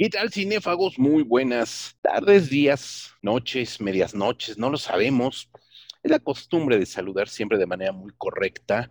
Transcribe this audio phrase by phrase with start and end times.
[0.00, 0.98] ¿Qué tal, cinéfagos?
[0.98, 5.50] Muy buenas tardes, días, noches, medias noches, no lo sabemos.
[6.02, 8.90] Es la costumbre de saludar siempre de manera muy correcta,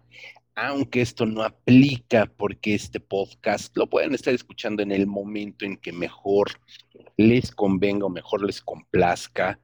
[0.54, 5.78] aunque esto no aplica porque este podcast lo pueden estar escuchando en el momento en
[5.78, 6.62] que mejor
[7.18, 9.60] les convenga o mejor les complazca.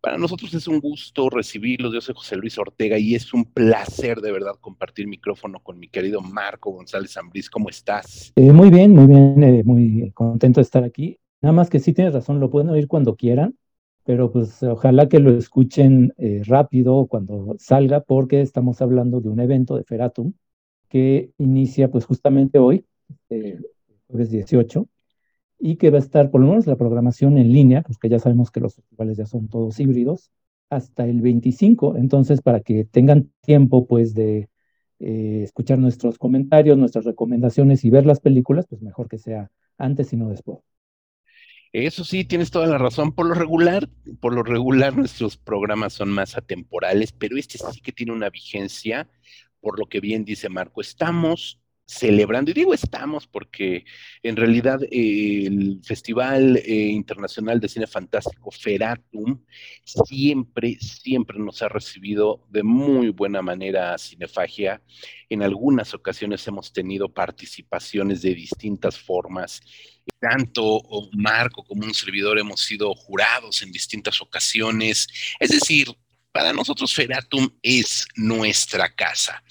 [0.00, 1.92] Para nosotros es un gusto recibirlos.
[1.92, 5.88] Yo soy José Luis Ortega y es un placer de verdad compartir micrófono con mi
[5.88, 7.50] querido Marco González Ambriz.
[7.50, 8.32] ¿Cómo estás?
[8.36, 11.18] Eh, muy bien, muy bien, eh, muy contento de estar aquí.
[11.42, 13.58] Nada más que sí tienes razón, lo pueden oír cuando quieran,
[14.04, 19.40] pero pues ojalá que lo escuchen eh, rápido cuando salga, porque estamos hablando de un
[19.40, 20.32] evento de Feratum
[20.88, 22.86] que inicia pues justamente hoy,
[24.08, 24.86] jueves 18,
[25.60, 28.50] y que va a estar por lo menos la programación en línea, porque ya sabemos
[28.50, 30.32] que los festivales ya son todos híbridos,
[30.70, 31.96] hasta el 25.
[31.96, 34.48] Entonces, para que tengan tiempo, pues, de
[35.00, 40.12] eh, escuchar nuestros comentarios, nuestras recomendaciones y ver las películas, pues mejor que sea antes
[40.12, 40.60] y no después.
[41.72, 43.12] Eso sí, tienes toda la razón.
[43.12, 43.88] Por lo regular,
[44.20, 49.08] por lo regular nuestros programas son más atemporales, pero este sí que tiene una vigencia,
[49.60, 50.80] por lo que bien dice Marco.
[50.80, 51.59] Estamos
[51.90, 53.84] celebrando, y digo estamos porque
[54.22, 59.42] en realidad eh, el Festival eh, Internacional de Cine Fantástico Feratum
[59.82, 64.80] siempre, siempre nos ha recibido de muy buena manera a Cinefagia.
[65.28, 69.60] En algunas ocasiones hemos tenido participaciones de distintas formas.
[70.20, 70.80] Tanto
[71.12, 75.08] Marco como un servidor hemos sido jurados en distintas ocasiones.
[75.40, 75.88] Es decir,
[76.30, 79.42] para nosotros Feratum es nuestra casa.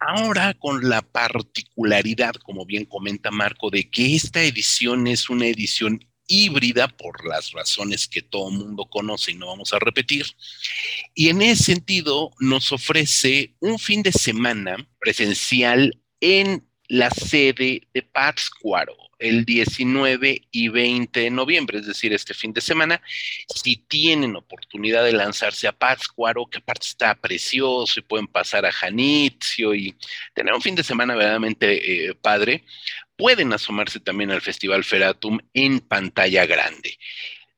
[0.00, 6.04] Ahora con la particularidad, como bien comenta Marco, de que esta edición es una edición
[6.26, 10.26] híbrida por las razones que todo mundo conoce y no vamos a repetir.
[11.14, 18.02] Y en ese sentido nos ofrece un fin de semana presencial en la sede de
[18.02, 23.00] Pátzcuaro el 19 y 20 de noviembre, es decir, este fin de semana.
[23.54, 28.72] Si tienen oportunidad de lanzarse a Pátzcuaro, que aparte está precioso y pueden pasar a
[28.72, 29.96] Janitzio y
[30.34, 32.64] tener un fin de semana verdaderamente eh, padre,
[33.16, 36.98] pueden asomarse también al Festival Feratum en pantalla grande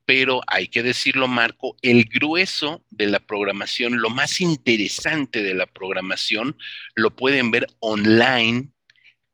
[0.07, 5.67] pero hay que decirlo, Marco, el grueso de la programación, lo más interesante de la
[5.67, 6.57] programación,
[6.95, 8.69] lo pueden ver online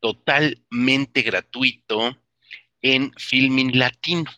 [0.03, 2.19] totalmente gratuito
[2.83, 4.31] en Filming Latino.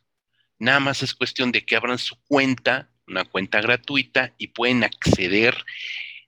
[0.58, 5.56] Nada más es cuestión de que abran su cuenta, una cuenta gratuita, y pueden acceder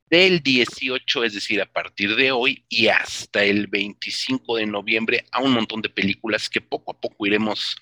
[0.08, 5.42] del 18, es decir, a partir de hoy y hasta el 25 de noviembre a
[5.42, 7.76] un montón de películas que poco a poco iremos,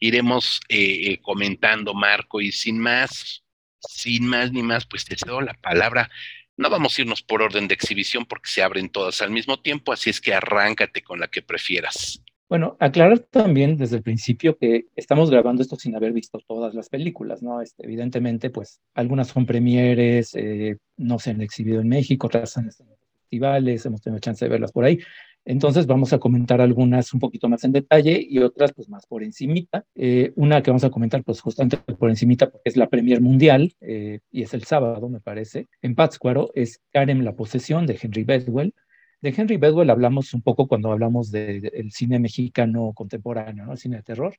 [0.00, 3.44] iremos eh, eh, comentando, Marco, y sin más,
[3.78, 6.10] sin más ni más, pues te cedo la palabra
[6.56, 9.92] no vamos a irnos por orden de exhibición porque se abren todas al mismo tiempo,
[9.92, 12.22] así es que arráncate con la que prefieras.
[12.48, 16.88] Bueno, aclarar también desde el principio que estamos grabando esto sin haber visto todas las
[16.88, 17.60] películas, ¿no?
[17.60, 22.68] Este, evidentemente, pues algunas son premieres, eh, no se han exhibido en México, otras han
[22.68, 25.00] estado en festivales, hemos tenido chance de verlas por ahí.
[25.46, 29.22] Entonces vamos a comentar algunas un poquito más en detalle y otras pues más por
[29.22, 29.84] encimita.
[29.94, 33.72] Eh, una que vamos a comentar pues justamente por encimita porque es la Premier Mundial
[33.80, 35.68] eh, y es el sábado me parece.
[35.82, 38.74] En Pátzcuaro es Karen la posesión de Henry Bedwell.
[39.22, 43.72] De Henry Bedwell hablamos un poco cuando hablamos del cine mexicano contemporáneo, ¿no?
[43.72, 44.34] el cine de terror,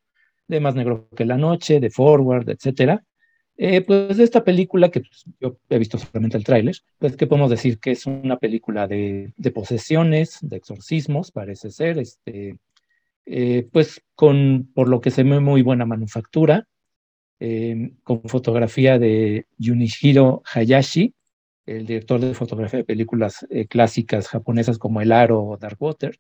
[0.46, 3.02] de Más Negro que la Noche, de Forward, etcétera.
[3.60, 7.26] Eh, pues de esta película, que pues, yo he visto solamente el tráiler, pues que
[7.26, 12.60] podemos decir que es una película de, posesiones, de exorcismos, parece ser, este,
[13.26, 16.68] eh, pues con, por lo que se ve, muy buena manufactura,
[17.40, 21.16] eh, con fotografía de Junichiro Hayashi,
[21.66, 26.18] el director de fotografía de películas clásicas japonesas como El Aro o Dark Water,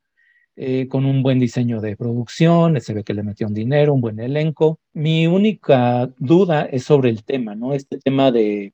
[0.59, 4.01] eh, con un buen diseño de producción, se ve que le metió un dinero, un
[4.01, 4.79] buen elenco.
[4.93, 7.73] Mi única duda es sobre el tema, ¿no?
[7.73, 8.73] Este tema de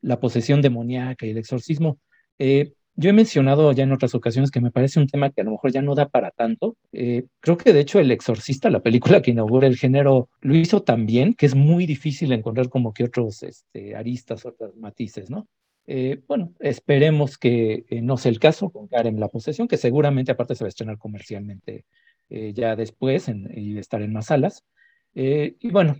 [0.00, 1.98] la posesión demoníaca y el exorcismo.
[2.38, 5.44] Eh, yo he mencionado ya en otras ocasiones que me parece un tema que a
[5.44, 6.76] lo mejor ya no da para tanto.
[6.92, 10.82] Eh, creo que de hecho El Exorcista, la película que inaugura el género, lo hizo
[10.82, 15.46] tan bien que es muy difícil encontrar como que otros este, aristas, otros matices, ¿no?
[15.90, 20.30] Eh, bueno, esperemos que eh, no sea el caso con Karen La Posesión, que seguramente
[20.30, 21.86] aparte se va a estrenar comercialmente
[22.28, 24.66] eh, ya después y estar en más salas.
[25.14, 25.96] y bueno,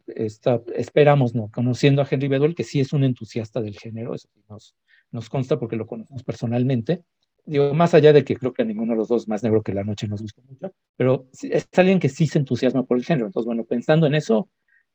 [0.76, 1.50] esperamos, ¿no?
[1.50, 4.76] Conociendo a Henry Bedwell, que sí es un entusiasta del género, eso nos,
[5.10, 7.02] nos consta porque lo conocemos personalmente.
[7.46, 9.72] Digo, más allá de que creo que a ninguno de los dos más negro que
[9.72, 13.26] la noche nos gusta mucho, pero es alguien que sí se entusiasma por el género.
[13.28, 14.50] Entonces, bueno, pensando en eso,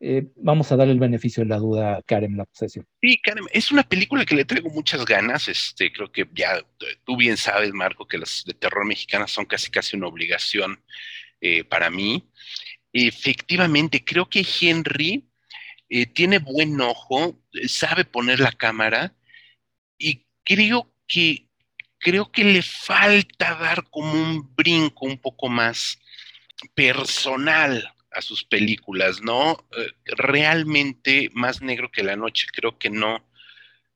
[0.06, 2.86] eh, vamos a dar el beneficio de la duda a Karen La Posesión.
[3.02, 5.48] Sí, Karen, es una película que le traigo muchas ganas.
[5.48, 6.62] Este, creo que ya
[7.06, 10.84] tú bien sabes, Marco, que las de terror mexicanas son casi casi una obligación
[11.40, 12.30] eh, para mí.
[12.92, 15.26] Efectivamente, creo que Henry
[15.88, 19.16] eh, tiene buen ojo, sabe poner la cámara
[19.98, 21.48] y creo que
[21.98, 25.98] creo que le falta dar como un brinco un poco más
[26.76, 29.66] personal a sus películas, ¿no?
[29.78, 33.26] Eh, realmente más negro que la noche, creo que no,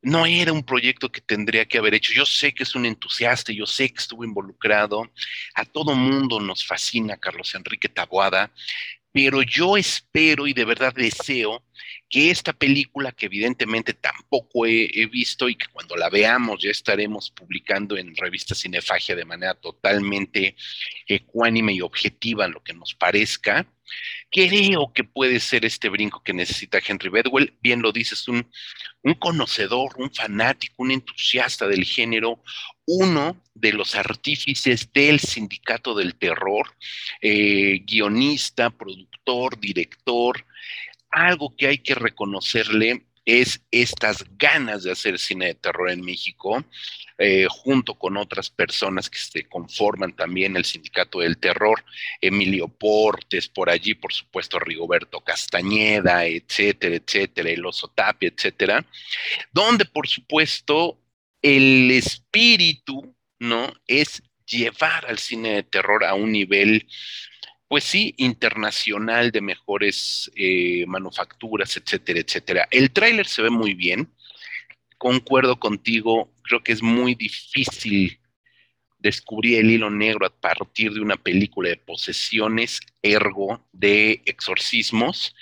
[0.01, 2.13] no era un proyecto que tendría que haber hecho.
[2.13, 5.11] Yo sé que es un entusiasta, yo sé que estuvo involucrado.
[5.55, 8.51] A todo mundo nos fascina Carlos Enrique Taboada,
[9.11, 11.63] pero yo espero y de verdad deseo
[12.09, 17.31] que esta película, que evidentemente tampoco he, visto y que cuando la veamos ya estaremos
[17.31, 20.55] publicando en revista Cinefagia de manera totalmente
[21.07, 23.65] ecuánime y objetiva en lo que nos parezca,
[24.31, 27.53] creo que puede ser este brinco que necesita Henry Bedwell.
[27.61, 28.47] Bien lo dices, un,
[29.19, 32.41] conocedor, un fanático, un entusiasta del género,
[32.85, 36.73] uno de los artífices del sindicato del terror,
[37.21, 40.45] eh, guionista, productor, director,
[41.09, 46.63] algo que hay que reconocerle es estas ganas de hacer cine de terror en México,
[47.17, 51.83] eh, junto con otras personas que se conforman también el Sindicato del Terror,
[52.21, 58.85] Emilio Portes, por allí, por supuesto, Rigoberto Castañeda, etcétera, etcétera, el Oso Tapia, etcétera,
[59.51, 60.97] donde, por supuesto,
[61.41, 63.73] el espíritu, ¿no?
[63.87, 66.87] Es llevar al cine de terror a un nivel
[67.67, 72.67] pues sí, internacional de mejores eh, manufacturas, etcétera, etcétera.
[72.71, 74.09] El tráiler se ve muy bien,
[74.97, 78.19] concuerdo contigo, creo que es muy difícil
[78.99, 85.35] descubrir el hilo negro a partir de una película de posesiones, ergo de exorcismos,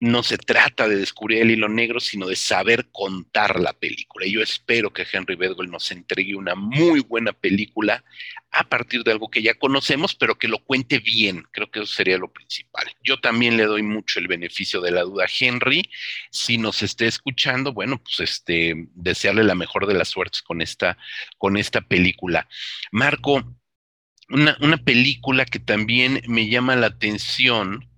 [0.00, 4.26] no se trata de descubrir el hilo negro, sino de saber contar la película.
[4.26, 8.04] Y yo espero que Henry Bedwell nos entregue una muy buena película
[8.52, 11.44] a partir de algo que ya conocemos, pero que lo cuente bien.
[11.50, 12.86] Creo que eso sería lo principal.
[13.02, 15.90] Yo también le doy mucho el beneficio de la duda a Henry.
[16.30, 20.96] Si nos esté escuchando, bueno, pues este, desearle la mejor de las suertes con esta,
[21.38, 22.48] con esta película.
[22.92, 23.56] Marco,
[24.28, 27.88] una, una película que también me llama la atención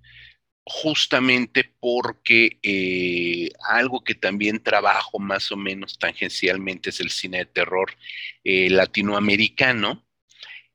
[0.64, 7.46] justamente porque eh, algo que también trabajo más o menos tangencialmente es el cine de
[7.46, 7.96] terror
[8.44, 10.04] eh, latinoamericano.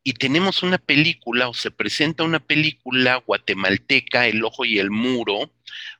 [0.07, 5.51] Y tenemos una película, o se presenta una película guatemalteca, El Ojo y el Muro,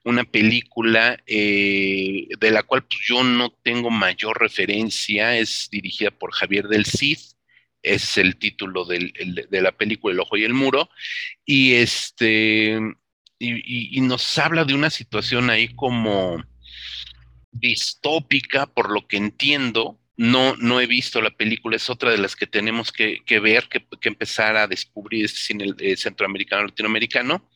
[0.03, 6.33] una película eh, de la cual pues, yo no tengo mayor referencia, es dirigida por
[6.33, 7.17] Javier del Cid,
[7.81, 10.89] es el título de la película El Ojo y el Muro,
[11.43, 12.79] y este
[13.45, 16.43] y, nos habla de una situación ahí como
[17.51, 19.99] distópica, por lo que entiendo.
[20.17, 23.85] No, no he visto la película, es otra de las que tenemos que, ver, que,
[24.07, 27.49] empezar a descubrir este cine eh, centroamericano, latinoamericano,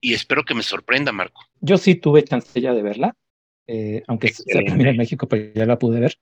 [0.00, 1.42] y espero que me sorprenda, Marco.
[1.60, 3.16] Yo sí tuve chance ya de verla,
[3.68, 6.16] eh, aunque se la en México, pero ya la pude ver.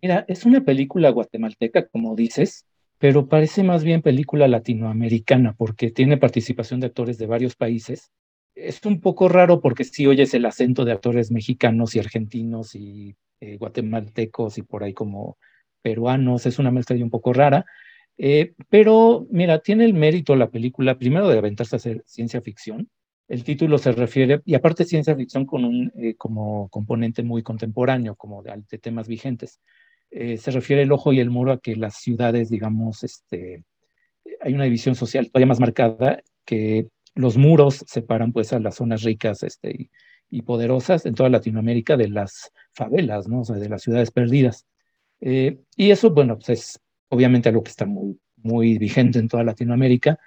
[0.00, 2.66] Mira, es una película guatemalteca, como dices,
[2.98, 8.12] pero parece más bien película latinoamericana, porque tiene participación de actores de varios países
[8.54, 13.16] es un poco raro porque sí oyes el acento de actores mexicanos y argentinos y
[13.40, 15.38] eh, guatemaltecos y por ahí como
[15.82, 17.64] peruanos, es una mezcla un poco rara,
[18.18, 22.88] eh, pero mira, tiene el mérito la película, primero de aventarse a hacer ciencia ficción,
[23.28, 28.14] el título se refiere, y aparte ciencia ficción con un eh, como componente muy contemporáneo,
[28.14, 29.60] como de, de temas vigentes,
[30.10, 33.64] se refiere el ojo y el muro a que las ciudades, digamos, este,
[34.42, 39.02] hay una división social todavía más marcada que los muros separan pues a las zonas
[39.02, 39.90] ricas este,
[40.30, 43.40] y, poderosas en toda Latinoamérica de las favelas, ¿no?
[43.40, 44.66] O sea, de las ciudades perdidas.
[45.20, 49.44] Eh, y eso, bueno, pues es obviamente algo que está muy, muy vigente en toda
[49.44, 50.18] Latinoamérica.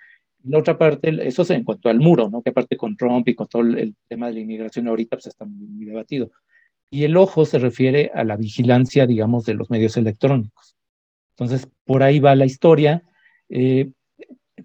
[0.44, 2.44] La otra parte, eso es en cuanto al muro, ¿no?
[2.44, 5.46] Que aparte con Trump y con todo el tema de la inmigración ahorita, pues está
[5.46, 6.32] muy, debatido.
[6.92, 10.77] Y el ojo se refiere a la vigilancia, digamos, de los medios electrónicos.
[11.32, 13.04] Entonces, por ahí va la historia.
[13.50, 13.89] Eh,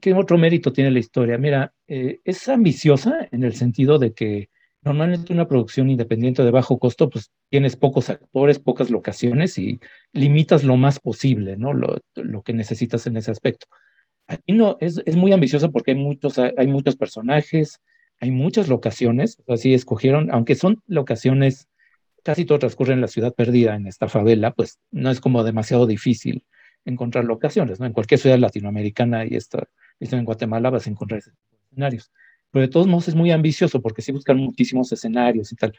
[0.00, 1.38] ¿Qué otro mérito tiene la historia?
[1.38, 4.48] Mira, eh, es ambiciosa en el sentido de que
[4.82, 9.80] normalmente una producción independiente de bajo costo, pues tienes pocos actores, pocas locaciones y
[10.12, 11.72] limitas lo más posible, ¿no?
[11.74, 11.98] Lo,
[12.44, 13.66] que necesitas en ese aspecto.
[14.28, 17.80] Aquí no, es, es muy ambicioso porque hay muchos, hay muchos personajes,
[18.20, 21.68] hay muchas locaciones, así escogieron, aunque son locaciones,
[22.22, 25.88] casi todo transcurre en la ciudad perdida, en esta favela, pues no es como demasiado
[25.88, 26.44] difícil
[26.84, 27.86] encontrar locaciones, ¿no?
[27.86, 29.68] En cualquier ciudad latinoamericana y esta,
[29.98, 31.22] en Guatemala vas a encontrar
[31.70, 32.10] escenarios.
[32.50, 35.72] pero de todos modos es muy ambicioso porque sí buscan muchísimos escenarios y tal.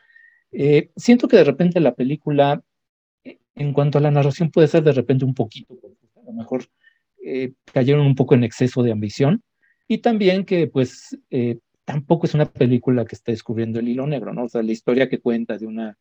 [0.52, 2.62] Eh, siento que de repente la película,
[3.24, 5.78] eh, en cuanto a la narración, puede ser de repente un poquito,
[6.16, 6.66] a lo mejor
[7.24, 9.44] eh, cayeron un poco en exceso de ambición,
[9.88, 11.18] y también que pues
[11.84, 14.46] tampoco es una película que esté descubriendo el hilo negro, ¿no?
[14.46, 15.98] O sea, la historia que cuenta de una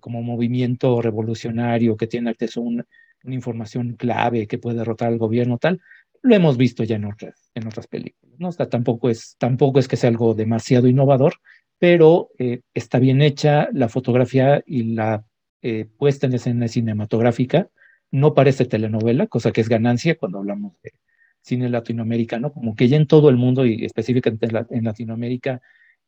[0.00, 2.86] como movimiento revolucionario que tiene acceso a una
[3.24, 5.80] información clave que puede derrotar al gobierno, tal,
[6.22, 8.34] lo hemos visto ya en otras, en otras películas.
[8.38, 8.52] ¿no?
[8.52, 11.34] Tampoco, es, tampoco es que sea algo demasiado innovador,
[11.78, 15.24] pero eh, está bien hecha la fotografía y la
[15.62, 17.68] eh, puesta en escena cinematográfica.
[18.10, 20.92] No parece telenovela, cosa que es ganancia cuando hablamos de
[21.40, 25.60] cine latinoamericano, como que ya en todo el mundo y específicamente en, Latinoamérica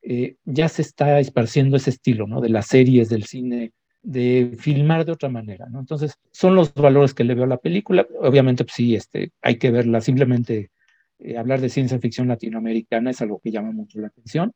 [0.03, 2.41] eh, ya se está esparciendo ese estilo, ¿no?
[2.41, 3.73] De las series, del cine
[4.05, 5.67] de filmar de otra manera.
[5.75, 8.07] Entonces, son los valores que le veo a la película.
[8.21, 10.01] Obviamente, pues sí, este, hay que verla.
[10.01, 10.71] Simplemente
[11.19, 14.53] eh, hablar de ciencia ficción latinoamericana es algo que llama mucho la atención.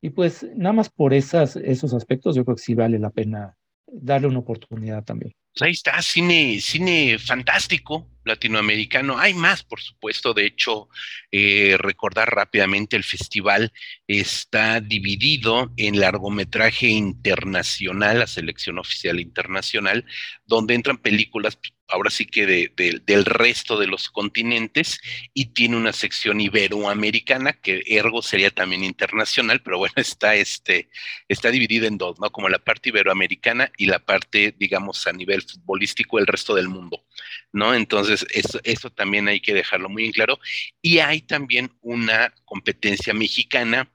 [0.00, 3.56] Y pues, nada más por esas, esos aspectos, yo creo que sí vale la pena
[3.86, 5.34] darle una oportunidad también.
[5.52, 9.18] Pues ahí está, cine, cine fantástico latinoamericano.
[9.18, 10.34] Hay más, por supuesto.
[10.34, 10.88] De hecho,
[11.30, 13.72] eh, recordar rápidamente el festival
[14.06, 20.04] está dividido en largometraje internacional, la selección oficial internacional,
[20.46, 25.00] donde entran películas ahora sí que del resto de los continentes
[25.32, 30.88] y tiene una sección iberoamericana que ergo sería también internacional, pero bueno, está, este,
[31.28, 32.30] está dividida en dos, ¿no?
[32.30, 37.04] Como la parte iberoamericana y la parte, digamos, a nivel futbolístico, el resto del mundo,
[37.52, 37.74] ¿no?
[37.74, 40.38] Entonces, eso, eso también hay que dejarlo muy en claro.
[40.82, 43.90] Y hay también una competencia mexicana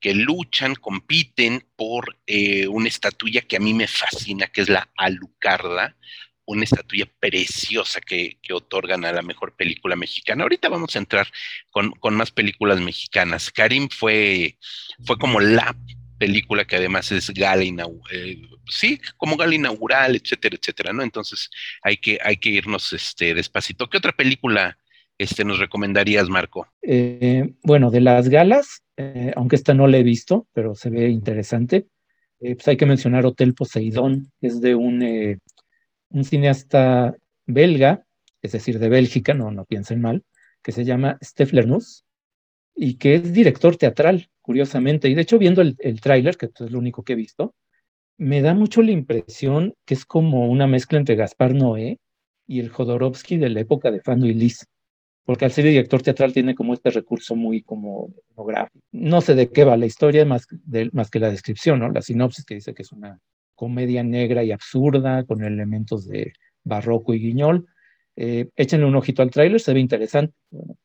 [0.00, 4.88] que luchan, compiten por eh, una estatuilla que a mí me fascina, que es la
[4.96, 5.96] Alucarda,
[6.44, 10.42] una estatuilla preciosa que, otorgan a la mejor película mexicana.
[10.42, 11.28] Ahorita vamos a entrar
[11.70, 13.50] con, más películas mexicanas.
[13.50, 14.56] Karim fue,
[15.04, 15.76] fue como la
[16.18, 21.02] película que además es gala inaugural, eh, sí, como gala inaugural, etcétera, etcétera, ¿no?
[21.02, 21.50] Entonces
[21.82, 23.88] hay que, hay que irnos este, despacito.
[23.88, 24.78] ¿Qué otra película
[25.16, 26.66] este, nos recomendarías, Marco?
[26.82, 31.08] Eh, bueno, de las galas, eh, aunque esta no la he visto, pero se ve
[31.08, 31.86] interesante,
[32.38, 35.02] pues hay que mencionar Hotel Poseidón, es de un
[36.10, 38.04] un cineasta belga,
[38.42, 40.24] es decir, de Bélgica, no, no piensen mal,
[40.62, 42.04] que se llama Steph Lernus
[42.80, 45.08] y que es director teatral, curiosamente.
[45.08, 47.54] Y de hecho, viendo el, el tráiler, que es lo único que he visto,
[48.18, 51.98] me da mucho la impresión que es como una mezcla entre Gaspar Noé
[52.46, 54.64] y el Jodorowsky de la época de Fando y Liz,
[55.24, 58.78] porque al ser director teatral tiene como este recurso muy como etnográfico.
[58.92, 61.90] No sé de qué va la historia, más, de, más que la descripción, ¿no?
[61.90, 63.18] La sinopsis que dice que es una
[63.56, 66.32] comedia negra y absurda con elementos de
[66.62, 67.66] barroco y guiñol.
[68.20, 70.34] Eh, échenle un ojito al tráiler, se ve interesante.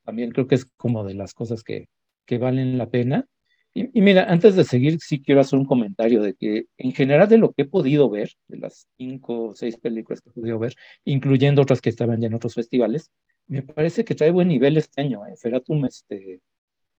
[0.04, 1.90] también creo que es como de las cosas que,
[2.28, 3.26] que valen la pena.
[3.74, 7.40] Y, mira, antes de seguir, sí quiero hacer un comentario de que en general de
[7.40, 10.76] lo que he podido ver, de las cinco o seis películas que he podido ver,
[11.06, 13.10] incluyendo otras que estaban ya en otros festivales,
[13.48, 15.26] me parece que trae buen nivel este año.
[15.26, 15.34] ¿eh?
[15.36, 16.40] Feratum, este,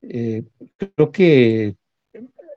[0.03, 0.43] eh,
[0.77, 1.77] creo que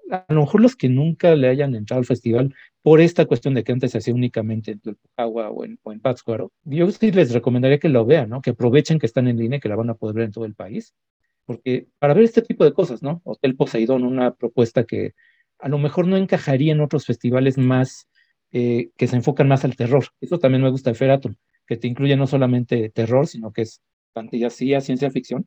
[0.09, 2.55] a lo mejor los que nunca le hayan entrado al festival
[2.87, 5.99] por esta cuestión de que antes se hacía únicamente en Tulpujagua o en, o en
[5.99, 8.41] Pátzcuaro, yo sí les recomendaría que lo vean, ¿no?
[8.41, 10.55] Que aprovechen que están en línea que la van a poder ver en todo el
[10.55, 10.95] país.
[11.43, 13.19] Porque para ver este tipo de cosas, ¿no?
[13.25, 15.15] Hotel Poseidón, una propuesta que
[15.59, 18.07] a lo mejor no encajaría en otros festivales más
[18.53, 20.05] eh, que se enfocan más al terror.
[20.21, 23.81] Eso también me gusta de Feratum, que te incluye no solamente terror, sino que es
[24.13, 25.45] fantasía, ciencia ficción,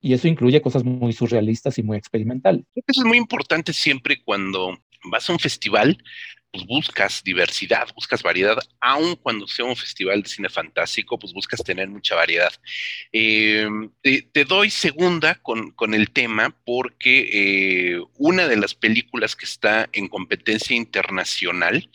[0.00, 2.64] y eso incluye cosas muy surrealistas y muy experimentales.
[2.76, 4.78] Eso es muy importante siempre cuando
[5.10, 5.98] vas a un festival,
[6.50, 11.62] pues buscas diversidad, buscas variedad, aun cuando sea un festival de cine fantástico, pues buscas
[11.62, 12.52] tener mucha variedad.
[13.12, 19.88] Em, te, doy segunda con, el tema porque eh, una de las películas que está
[19.92, 21.90] en competencia internacional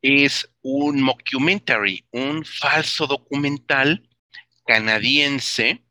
[0.00, 4.08] es un mockumentary, un falso documental
[4.66, 5.82] canadiense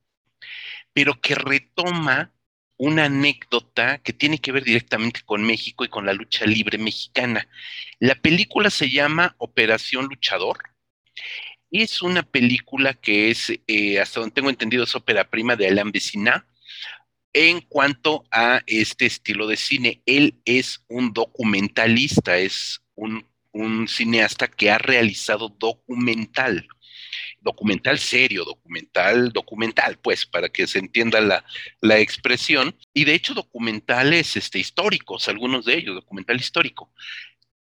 [0.97, 2.31] pero que retoma
[2.77, 7.47] una anécdota que tiene que ver directamente con México y con la lucha libre mexicana.
[7.99, 10.57] La película se llama Operación Luchador.
[11.71, 15.91] Es una película que es, eh, hasta donde tengo entendido, es ópera prima de Alain
[15.91, 16.47] Vecina
[17.33, 20.01] en cuanto a este estilo de cine.
[20.05, 26.67] Él es un documentalista, es un, un cineasta que ha realizado documental
[27.41, 31.45] documental serio, documental, documental, pues, para que se entienda la,
[31.81, 36.91] la expresión, y de hecho documentales este, históricos, algunos de ellos, documental histórico.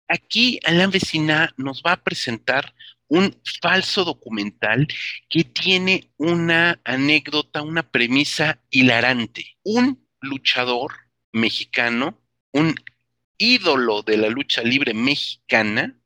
[0.08, 2.74] Aquí Alain Vecina nos va a presentar
[3.08, 4.86] un falso documental
[5.28, 9.56] que tiene una anécdota, una premisa hilarante.
[9.62, 10.92] Un luchador
[11.32, 12.20] mexicano,
[12.52, 12.74] un
[13.38, 15.97] ídolo de la lucha libre mexicana,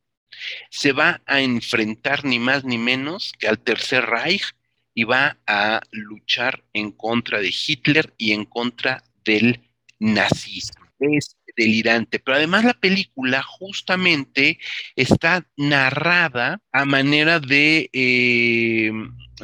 [0.70, 4.54] se va a enfrentar ni más ni menos que al Tercer Reich
[4.94, 9.60] y va a luchar en contra de Hitler y en contra del
[9.98, 10.84] nazismo.
[10.98, 14.58] Es delirante, pero además la película justamente
[14.96, 18.92] está narrada a manera de, eh,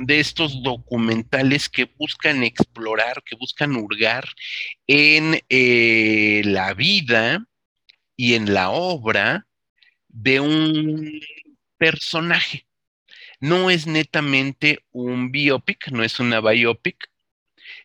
[0.00, 4.28] de estos documentales que buscan explorar, que buscan hurgar
[4.86, 7.44] en eh, la vida
[8.16, 9.47] y en la obra
[10.20, 11.20] de un
[11.76, 12.66] personaje.
[13.40, 17.08] No es netamente un biopic, no es una biopic,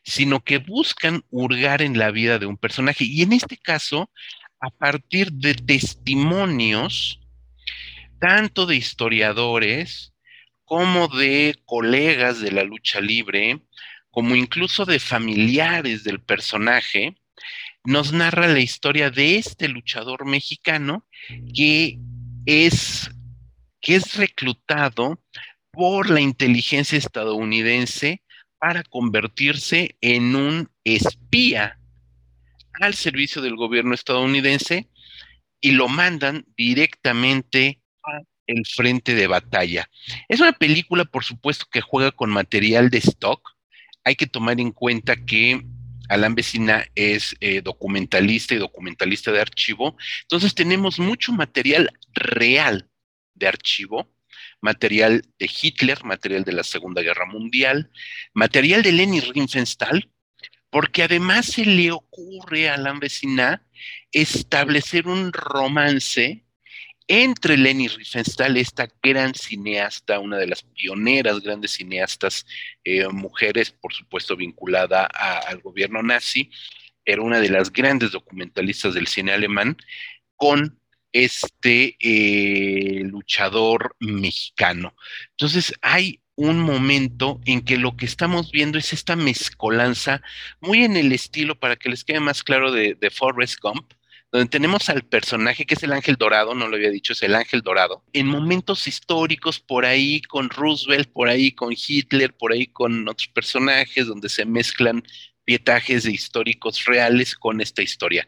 [0.04, 3.06] sino que buscan hurgar en la vida de un personaje.
[3.06, 4.10] Y en este caso,
[4.60, 7.20] a partir de testimonios,
[8.20, 10.14] tanto de historiadores
[10.66, 13.62] como de colegas de la lucha libre,
[14.10, 17.16] como incluso de familiares del personaje,
[17.84, 21.06] nos narra la historia de este luchador mexicano
[21.54, 22.00] que
[22.46, 23.10] es,
[23.82, 25.22] que es reclutado
[25.72, 28.22] por la inteligencia estadounidense
[28.60, 31.80] para convertirse en un espía
[32.80, 34.88] al servicio del gobierno estadounidense
[35.60, 39.90] y lo mandan directamente al frente de batalla.
[40.28, 43.52] Es una película, por supuesto, que juega con material de stock.
[44.04, 45.66] Hay que tomar en cuenta que
[46.10, 49.98] Alan Vecina es eh, documentalista y documentalista de archivo.
[50.24, 52.90] Entonces tenemos mucho material real
[53.34, 54.12] de archivo,
[54.62, 57.92] material de Hitler, material de la Segunda Guerra Mundial,
[58.34, 60.10] material de Leni Riefenstahl,
[60.70, 63.66] porque además se le ocurre a Alan Vecina
[64.12, 66.46] establecer un romance
[67.08, 72.46] entre Leni Riefenstahl, esta gran cineasta, una de las pioneras grandes cineastas
[72.84, 76.50] eh, mujeres, por supuesto vinculada al gobierno nazi,
[77.06, 79.78] era una de las grandes documentalistas del cine alemán,
[80.36, 80.80] con
[81.12, 84.96] este eh, luchador mexicano.
[85.32, 90.22] Entonces hay un momento en que lo que estamos viendo es esta mezcolanza,
[90.60, 93.94] muy en el estilo, para que les quede más claro, de, de Forrest Gump,
[94.34, 97.36] donde tenemos al personaje que es el ángel dorado, no lo había dicho, es el
[97.36, 102.66] ángel dorado, en momentos históricos por ahí con Roosevelt, por ahí con Hitler, por ahí
[102.66, 105.04] con otros personajes, donde se mezclan
[105.46, 108.28] pietajes de históricos reales con esta historia.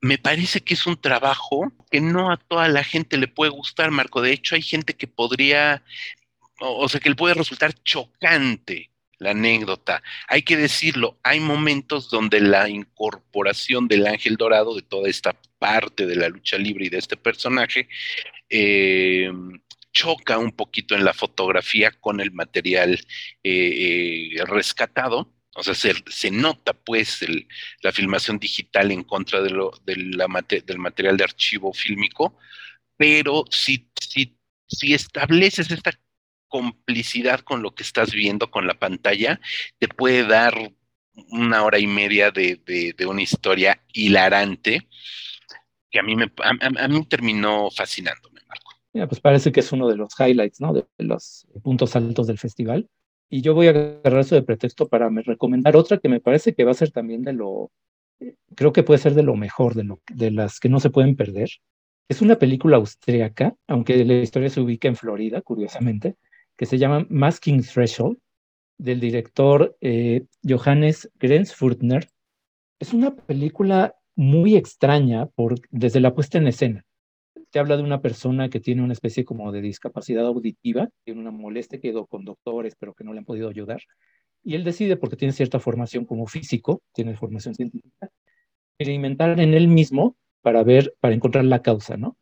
[0.00, 3.92] Me parece que es un trabajo que no a toda la gente le puede gustar,
[3.92, 4.20] Marco.
[4.20, 5.84] De hecho, hay gente que podría,
[6.58, 10.02] o, sea, que le puede resultar chocante la anécdota.
[10.28, 16.06] Hay que decirlo, hay momentos donde la incorporación del ángel dorado, de toda esta parte
[16.06, 17.88] de la lucha libre y de este personaje,
[18.48, 19.30] eh,
[19.92, 23.00] choca un poquito en la fotografía con el material
[23.42, 25.32] eh, eh, rescatado.
[25.56, 27.24] O sea, se, nota pues
[27.80, 32.36] la filmación digital en contra de la del material de archivo fílmico,
[32.96, 35.92] pero si, si, si estableces esta
[36.54, 39.40] complicidad con lo que estás viendo con la pantalla,
[39.80, 40.54] te puede dar
[41.32, 44.86] una hora y media de, una historia hilarante
[45.90, 49.08] que a mí, me, a, mí terminó fascinándome, Marco.
[49.08, 50.72] pues parece que es uno de los highlights, ¿no?
[50.72, 52.88] De, los puntos altos del festival.
[53.28, 56.54] Y yo voy a agarrar eso de pretexto para me recomendar otra que me parece
[56.54, 57.72] que va a ser también de lo,
[58.54, 61.16] creo que puede ser de lo mejor, de, lo, de las que no se pueden
[61.16, 61.50] perder.
[62.08, 66.16] Es una película austríaca, aunque la historia se ubica en Florida, curiosamente,
[66.56, 68.18] que se llama Masking Threshold,
[68.78, 72.08] del director eh, Johannes Grenzfurtner.
[72.78, 76.84] Es una película muy extraña por, desde la puesta en escena.
[77.50, 81.30] Te habla de una persona que tiene una especie como de discapacidad auditiva, tiene una
[81.30, 83.80] molestia, quedó con doctores, pero que no le han podido ayudar.
[84.42, 88.10] Y él decide, porque tiene cierta formación como físico, tiene formación científica,
[88.78, 92.16] experimentar en él mismo para ver, para encontrar la causa, ¿no?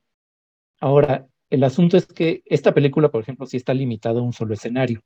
[0.81, 4.55] Ahora, el asunto es que esta película, por ejemplo, sí está limitada a un solo
[4.55, 5.03] escenario,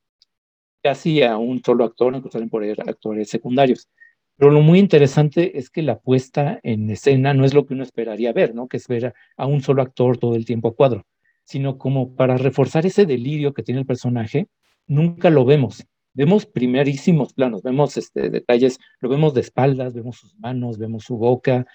[0.81, 3.89] casi a un solo actor, aunque salen por actores secundarios.
[4.37, 7.83] Pero lo muy interesante es que la puesta en escena no es lo que uno
[7.83, 8.69] esperaría ver, ¿no?
[8.69, 11.05] Que es ver a un solo actor todo el tiempo a cuadro,
[11.43, 14.47] sino como para reforzar ese delirio que tiene el personaje,
[14.87, 15.85] nunca lo vemos.
[16.15, 21.17] Vemos primerísimos planos, vemos este, detalles, lo vemos de espaldas, vemos sus manos, vemos su
[21.17, 21.67] boca,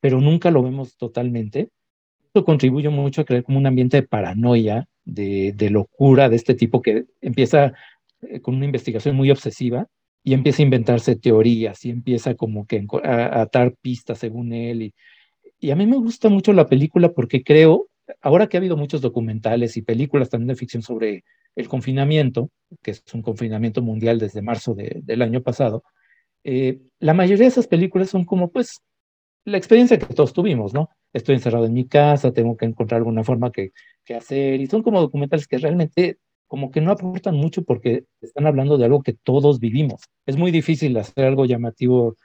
[0.00, 1.68] pero nunca lo vemos totalmente
[2.42, 7.04] contribuye mucho a crear como un ambiente de paranoia, de, locura de este tipo que
[7.20, 7.74] empieza
[8.22, 9.86] eh, con una investigación muy obsesiva
[10.22, 14.82] y empieza a inventarse teorías y empieza como que a, atar pistas según él.
[14.82, 14.94] Y,
[15.60, 17.88] y a mí me gusta mucho la película porque creo,
[18.22, 22.50] ahora que ha habido muchos documentales y películas también de ficción sobre el confinamiento,
[22.82, 25.84] que es un confinamiento mundial desde marzo del año pasado,
[26.42, 28.82] eh, la mayoría de esas películas son como pues
[29.44, 30.90] la experiencia que todos tuvimos, ¿no?
[31.14, 33.72] Estoy encerrado en mi casa, tengo que encontrar alguna forma que,
[34.04, 38.46] que hacer, y son como documentales que realmente como que no aportan mucho porque están
[38.46, 40.02] hablando de algo que todos vivimos.
[40.26, 42.16] Es muy difícil hacer algo llamativo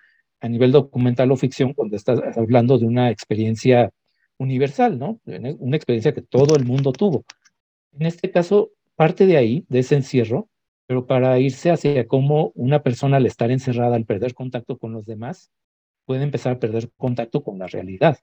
[0.42, 3.92] a nivel documental o ficción cuando estás hablando de una experiencia
[4.38, 5.20] universal, ¿no?
[5.26, 7.24] Una experiencia que todo el mundo tuvo.
[7.94, 10.50] En este caso, parte de ahí, de ese encierro,
[10.86, 15.06] pero para irse hacia cómo una persona al estar encerrada, al perder contacto con los
[15.06, 15.52] demás,
[16.06, 18.18] puede empezar a perder contacto con la realidad.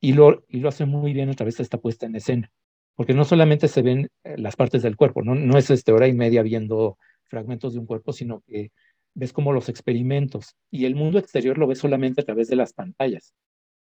[0.00, 2.50] Y lo, y lo hace muy bien a través de esta puesta en escena,
[2.94, 6.08] porque no solamente se ven eh, las partes del cuerpo, no, no es este hora
[6.08, 8.72] y media viendo fragmentos de un cuerpo, sino que
[9.14, 12.72] ves como los experimentos y el mundo exterior lo ves solamente a través de las
[12.72, 13.34] pantallas.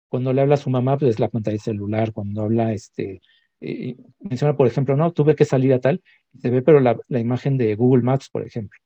[0.09, 3.21] Cuando le habla a su mamá, pues es la pantalla celular, cuando habla, este,
[3.59, 6.01] eh, menciona, por ejemplo, no, tuve que salir a tal,
[6.39, 8.79] se ve pero la, la, imagen de Google Maps, por ejemplo.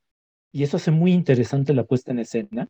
[0.52, 2.68] Y eso hace muy interesante la puesta en escena.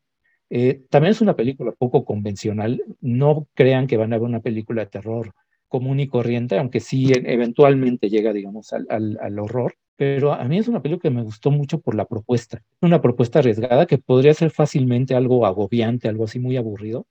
[0.53, 4.81] Eh, también es una película poco convencional, no crean que van a ver una película
[4.83, 5.33] de terror
[5.69, 10.81] común y corriente, aunque sí eventualmente llega, digamos, al, horror, pero a mí es una
[10.81, 12.57] película que me gustó mucho por la propuesta.
[12.57, 17.07] Es una propuesta arriesgada que podría ser fácilmente algo agobiante, algo así muy aburrido,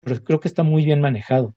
[0.00, 1.54] pero creo que está muy bien manejado.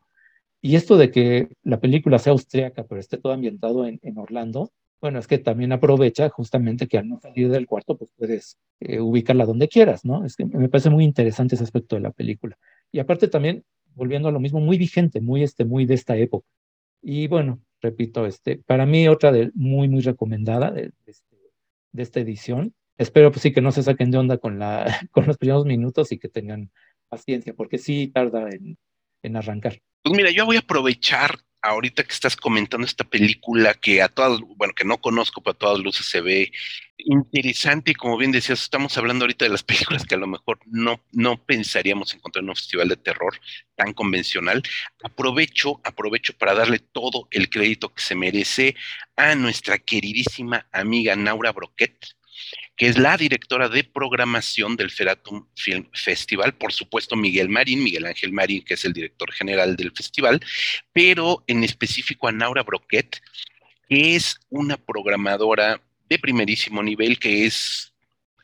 [0.61, 4.73] Y esto de que la película sea austríaca, pero esté todo ambientado en, en Orlando,
[5.03, 9.01] bueno, es que también aprovecha justamente que al no salir del cuarto, pues puedes eh,
[9.01, 10.23] ubicarla donde quieras, ¿no?
[10.23, 12.57] Es que me parece muy interesante ese aspecto de la película.
[12.89, 16.47] Y aparte también, volviendo a lo mismo, muy vigente, muy, este, muy de esta época.
[17.01, 21.35] Y bueno, repito, este, para mí otra de, muy, muy recomendada de, de, este,
[21.91, 22.73] de esta edición.
[22.97, 26.13] Espero pues sí que no se saquen de onda con, la, con los primeros minutos
[26.13, 26.71] y que tengan
[27.09, 28.77] paciencia, porque sí tarda en,
[29.21, 29.81] en arrancar.
[30.01, 34.39] Pues mira, yo voy a aprovechar ahorita que estás comentando esta película que a todas,
[34.57, 36.51] bueno, que no conozco, pero a todas luces se ve
[36.97, 40.59] interesante y como bien decías, estamos hablando ahorita de las películas que a lo mejor
[40.65, 43.39] no, no pensaríamos encontrar en un festival de terror
[43.75, 44.61] tan convencional.
[45.03, 48.75] Aprovecho, aprovecho para darle todo el crédito que se merece
[49.15, 51.95] a nuestra queridísima amiga Naura Broquet,
[52.75, 58.05] que es la directora de programación del Feratum Film Festival, por supuesto Miguel Marín, Miguel
[58.05, 60.39] Ángel Marín, que es el director general del festival,
[60.91, 63.21] pero en específico a Naura Broquet,
[63.87, 67.92] que es una programadora de primerísimo nivel, que es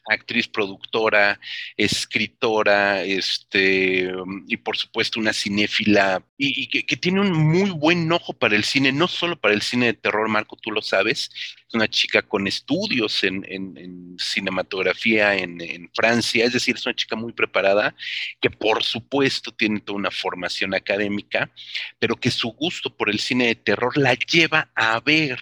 [0.07, 1.39] actriz, productora,
[1.77, 4.11] escritora, este,
[4.47, 8.91] y por supuesto una cinéfila, y, que, tiene un muy buen ojo para el cine,
[8.91, 11.29] no solo para el cine de terror, Marco, tú lo sabes,
[11.67, 17.15] es una chica con estudios en cinematografía en, en, Francia, es decir, es una chica
[17.15, 17.95] muy preparada,
[18.39, 21.51] que por supuesto tiene toda una formación académica,
[21.99, 25.39] pero que su gusto por el cine de terror la lleva a ver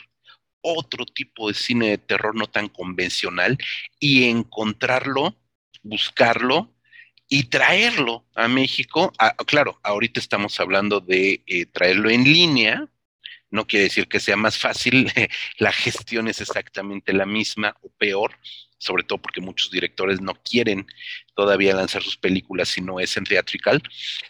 [0.76, 3.58] otro tipo de cine de terror no tan convencional
[4.00, 5.36] y encontrarlo,
[5.84, 6.74] buscarlo
[7.30, 9.14] y traerlo a México.
[9.20, 12.88] Ah, claro, ahorita estamos hablando de eh, traerlo en línea,
[13.50, 15.12] no quiere decir que sea más fácil,
[15.60, 18.32] la gestión es exactamente la misma o peor,
[18.80, 20.86] sobre todo porque muchos directores no quieren
[21.36, 23.82] todavía lanzar sus películas si no es en theatrical,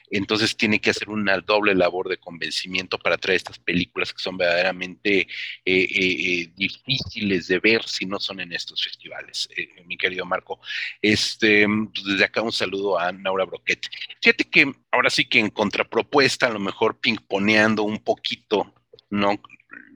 [0.10, 4.38] entonces tiene que hacer una doble labor de convencimiento para traer estas películas que son
[4.38, 5.27] verdaderamente eh,
[5.65, 9.49] eh, eh, difíciles de ver si no son en estos festivales,
[9.86, 10.60] mi querido Marco.
[11.01, 13.86] Este, pues desde acá un saludo a Naura Broquet.
[14.21, 18.73] Fíjate que ahora sí que en contrapropuesta, a lo mejor pingponeando un poquito
[19.10, 19.41] no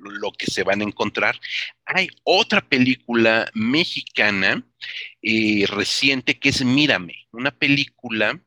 [0.02, 1.40] lo que se van a encontrar.
[1.86, 4.66] Hay otra película mexicana
[5.22, 8.42] eh, reciente que es Mírame, una película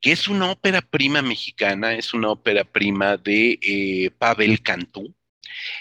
[0.00, 5.14] que es una ópera prima mexicana, es una ópera prima de eh, Pavel Cantú.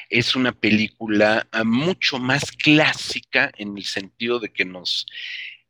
[0.09, 5.05] Es una película uh, mucho más clásica en el sentido de que nos,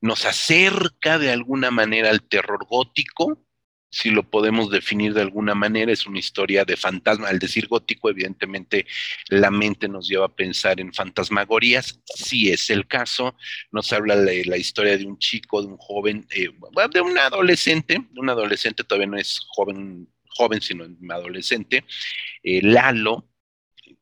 [0.01, 3.45] nos acerca de alguna manera al terror gótico,
[3.89, 7.27] si lo podemos definir de alguna manera, es una historia de fantasma.
[7.27, 8.85] Al decir gótico, evidentemente
[9.29, 11.99] la mente nos lleva a pensar en fantasmagorías.
[12.05, 13.35] Si es el caso,
[13.71, 16.49] nos habla la historia de un chico, de un joven, eh,
[16.93, 21.85] de un adolescente, un adolescente todavía no es joven, joven sino adolescente,
[22.43, 23.27] eh, Lalo,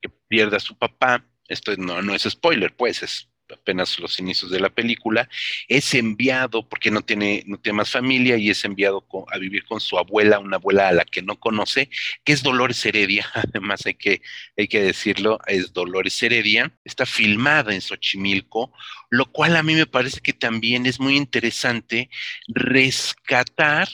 [0.01, 1.25] que pierde a su papá.
[1.47, 5.29] Esto no, no es spoiler, pues es apenas los inicios de la película,
[5.67, 9.79] es enviado, porque no tiene, no tiene más familia, y es enviado a vivir con
[9.79, 11.89] su abuela, una abuela a la que no conoce,
[12.23, 14.21] que es Dolores Heredia, además hay que,
[14.57, 18.73] hay que decirlo, es Dolores Heredia, está filmada en Xochimilco,
[19.09, 22.09] lo cual a mí me parece que también es muy interesante
[22.47, 23.87] rescatar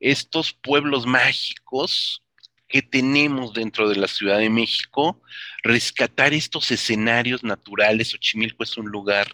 [0.00, 2.23] estos pueblos mágicos
[2.74, 5.22] que tenemos dentro de la Ciudad de México,
[5.62, 8.08] rescatar estos escenarios naturales.
[8.08, 9.32] Xochimilco es un lugar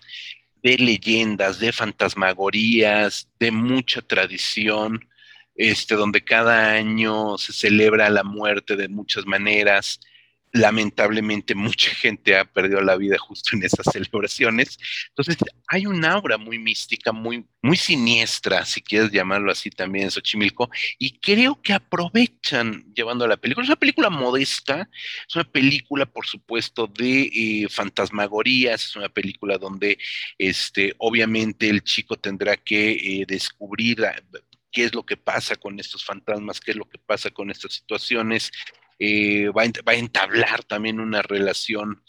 [0.62, 5.08] de leyendas, de fantasmagorías, de mucha tradición.
[5.56, 10.00] este, donde cada año se celebra la muerte de muchas maneras,
[10.52, 14.78] lamentablemente mucha gente ha perdido la vida justo en esas celebraciones.
[15.08, 15.36] Entonces
[15.68, 20.70] hay un aura muy mística, muy, muy siniestra, si quieres llamarlo así también en Xochimilco,
[20.98, 23.64] y creo que aprovechan llevando a la película.
[23.64, 24.88] Es una película modesta,
[25.28, 29.98] es una película, por supuesto, de eh, fantasmagorías, es una película donde
[30.38, 34.04] este, obviamente el chico tendrá que eh, descubrir
[34.72, 37.74] qué es lo que pasa con estos fantasmas, qué es lo que pasa con estas
[37.74, 38.50] situaciones,
[39.00, 42.02] eh, va, a, entablar también una relación,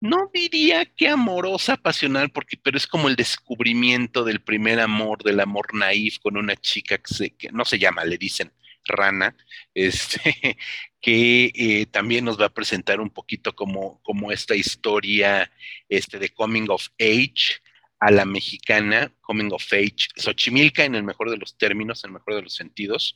[0.00, 5.40] no diría que amorosa, pasional, porque, pero es como el descubrimiento del primer amor, del
[5.40, 8.52] amor naif con una chica que, que no se llama, le dicen
[8.84, 9.34] Rana,
[9.74, 10.58] este,
[11.00, 15.50] que eh, también nos va a presentar un poquito como, como esta historia
[15.88, 17.62] este, de coming of age
[18.00, 22.14] a la mexicana, coming of age, Xochimilca en el mejor de los términos, en el
[22.14, 23.14] mejor de los sentidos,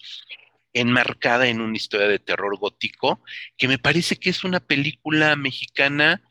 [0.81, 3.23] enmarcada en una historia de terror gótico,
[3.57, 6.23] que me parece que es una película mexicana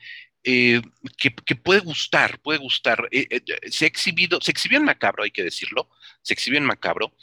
[0.43, 0.81] eh,
[1.17, 3.10] que, puede gustar, puede gustar.
[3.12, 5.89] Eh, eh, se exhibido, se exhibió en Macabro, hay que decirlo,
[6.21, 7.13] se exhibió en Macabro,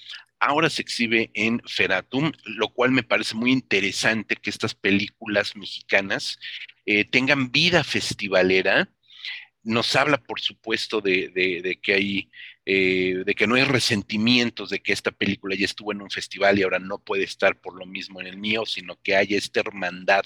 [0.40, 6.38] ahora se exhibe en Feratum, lo cual me parece muy interesante que estas películas mexicanas
[7.10, 8.90] tengan vida festivalera.
[9.62, 12.30] Nos habla, por supuesto, de que hay
[12.66, 16.58] eh, de que no hay resentimientos de que esta película ya estuvo en un festival
[16.58, 19.60] y ahora no puede estar por lo mismo en el mío, sino que hay esta
[19.60, 20.24] hermandad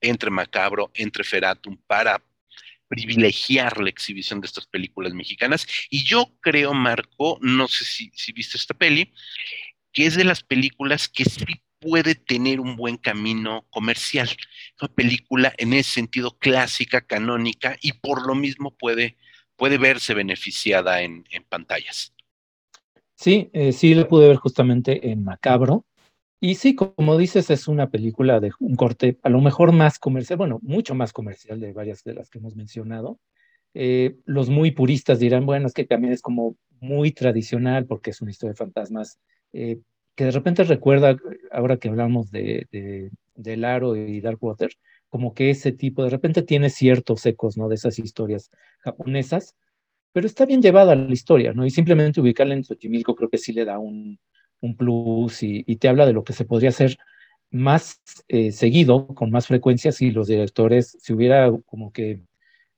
[0.00, 2.22] entre Macabro, entre Feratum, para
[2.88, 5.66] privilegiar la exhibición de estas películas mexicanas.
[5.88, 9.12] Y yo creo, Marco, no sé si, si viste esta peli,
[9.92, 11.44] que es de las películas que sí
[11.78, 14.28] puede tener un buen camino comercial.
[14.80, 19.16] Una película en ese sentido clásica, canónica, y por lo mismo puede
[19.58, 22.14] puede verse beneficiada en, pantallas.
[23.14, 25.84] Sí, eh, sí la pude ver justamente en Macabro.
[26.40, 30.36] Y sí, como dices, es una película de un corte a lo mejor más comercial,
[30.38, 33.18] bueno, mucho más comercial de varias de las que hemos mencionado.
[33.74, 38.20] Eh, los muy puristas dirán, bueno, es que también es como muy tradicional porque es
[38.22, 39.18] una historia de fantasmas
[39.52, 39.80] eh,
[40.14, 41.16] que de repente recuerda,
[41.50, 44.70] ahora que hablamos de, de, del Aro y Darkwater,
[45.08, 47.68] como que ese tipo, de repente tiene ciertos ecos, ¿no?
[47.68, 49.56] De esas historias japonesas,
[50.12, 51.66] pero está bien llevada la historia, ¿no?
[51.66, 54.18] Y simplemente ubicarla en Xochimilco creo que sí le da un,
[54.60, 56.96] un plus y, te habla de lo que se podría hacer
[57.50, 62.22] más eh, seguido, con más frecuencia, si los directores, si hubiera como que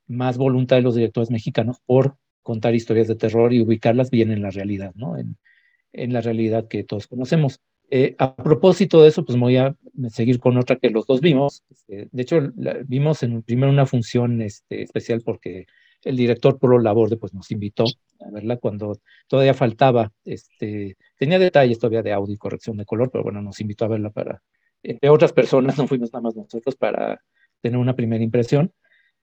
[0.06, 4.42] más voluntad de los directores mexicanos por contar historias de terror y ubicarlas bien en
[4.42, 5.18] la realidad, ¿no?
[5.18, 5.36] En,
[5.92, 7.60] en la realidad que todos conocemos.
[7.92, 9.74] Eh, a propósito de eso, pues voy a
[10.10, 11.64] seguir con otra que los dos vimos.
[11.68, 12.40] Este, de hecho,
[12.86, 15.66] vimos en primero una función este, especial porque
[16.04, 17.84] el director Polo Laborde pues, nos invitó
[18.20, 23.10] a verla cuando todavía faltaba, este, tenía detalles todavía de audio y corrección de color,
[23.10, 24.42] pero bueno, nos invitó a verla para,
[24.82, 27.20] entre otras personas, no fuimos nada más nosotros para
[27.60, 28.72] tener una primera impresión,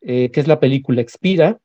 [0.02, 1.60] eh, que es la película Expira,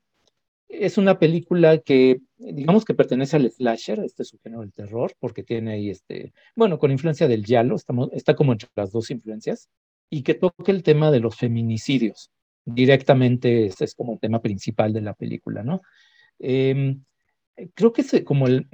[0.79, 5.73] es una película que, digamos que pertenece al slasher, este subgénero del terror, porque tiene
[5.73, 9.69] ahí, este, bueno, con influencia del giallo, estamos, está como entre las dos influencias,
[10.09, 12.31] y que toca el tema de los feminicidios.
[12.65, 15.81] Directamente, ese es como el tema principal de la película, ¿no?
[16.39, 17.03] Em,
[17.73, 18.67] creo que es como el,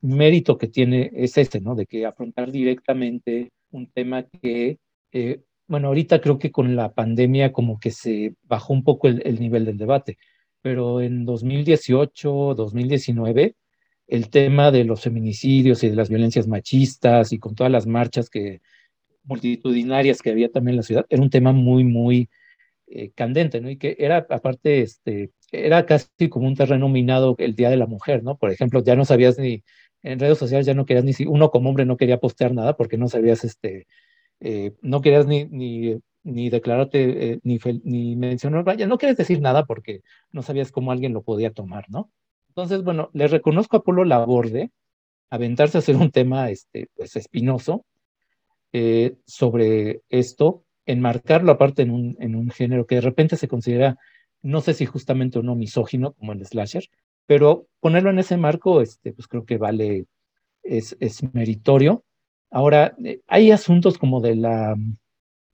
[0.00, 1.74] mérito que tiene es ese, ¿no?
[1.74, 4.78] De que afrontar directamente un tema que,
[5.12, 9.40] eh, bueno, ahorita creo que con la pandemia como que se bajó un poco el
[9.40, 10.18] nivel del debate
[10.62, 13.56] pero en 2018, 2019,
[14.06, 18.30] el tema de los feminicidios y de las violencias machistas y con todas las marchas
[18.30, 18.60] que
[19.24, 22.30] multitudinarias que había también en la ciudad, era un tema muy, muy
[22.86, 23.70] eh, candente, ¿no?
[23.70, 27.86] Y que era, aparte, este, era casi como un terreno minado el Día de la
[27.86, 28.38] Mujer, ¿no?
[28.38, 29.62] Por ejemplo, ya no sabías ni,
[30.02, 32.96] en redes sociales ya no querías ni, uno como hombre no quería postear nada porque
[32.98, 33.86] no sabías, este,
[34.40, 39.64] eh, no querías ni ni declararte, eh, ni, ni mencionar, vaya, no quieres decir nada
[39.64, 42.10] porque no sabías cómo alguien lo podía tomar, ¿no?
[42.48, 44.70] Entonces, bueno, le reconozco a Polo Laborde
[45.30, 47.84] aventarse a hacer un tema, este, pues, espinoso
[48.72, 53.98] eh, sobre esto, enmarcarlo aparte en un, en un género que de repente se considera,
[54.42, 56.88] no sé si justamente o no misógino, como el slasher,
[57.26, 60.06] pero ponerlo en ese marco, este, pues creo que vale,
[60.62, 62.04] es, es meritorio.
[62.50, 64.74] Ahora, eh, hay asuntos como de la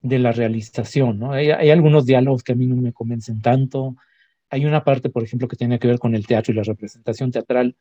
[0.04, 1.32] de la realización, ¿no?
[1.32, 3.96] Hay, algunos diálogos que a mí no me convencen tanto.
[4.50, 7.30] Hay una parte, por ejemplo, que tiene que ver con el teatro y la representación
[7.30, 7.74] teatral,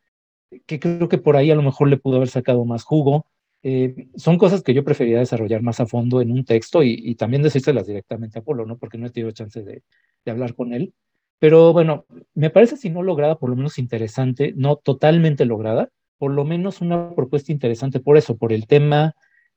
[0.66, 3.28] que creo que por ahí a lo mejor le pudo haber sacado más jugo.
[3.62, 7.44] Eh, son cosas que yo preferiría desarrollar más a fondo en un texto y, también
[7.44, 8.78] decírselas directamente a Polo, ¿no?
[8.78, 9.84] Porque no he tenido chance de
[10.26, 10.94] hablar con él.
[11.40, 16.32] Pero bueno, me parece si no lograda, por lo menos interesante, no totalmente lograda, por
[16.32, 19.14] lo menos una propuesta interesante por eso, por el tema,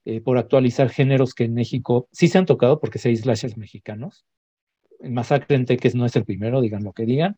[0.06, 4.24] eh, por actualizar géneros que en México sí se han tocado, porque seis slashes mexicanos.
[5.00, 7.36] Masacre en Teques no es el primero, digan lo que digan.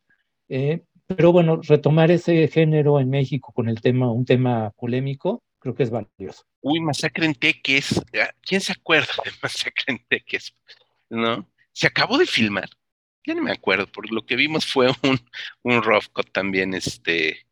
[0.50, 5.74] Eh, pero bueno, retomar ese género en México con el tema, un tema polémico, creo
[5.74, 6.44] que es valioso.
[6.61, 10.54] Uy, Masacre en Teques, ah, ¿quién se acuerda de Masacre en Teques?
[11.09, 11.48] ¿No?
[11.72, 12.68] Se acabó de filmar.
[13.26, 15.18] Ya no me acuerdo, por lo que vimos fue un,
[15.62, 17.47] un rough cut también, este,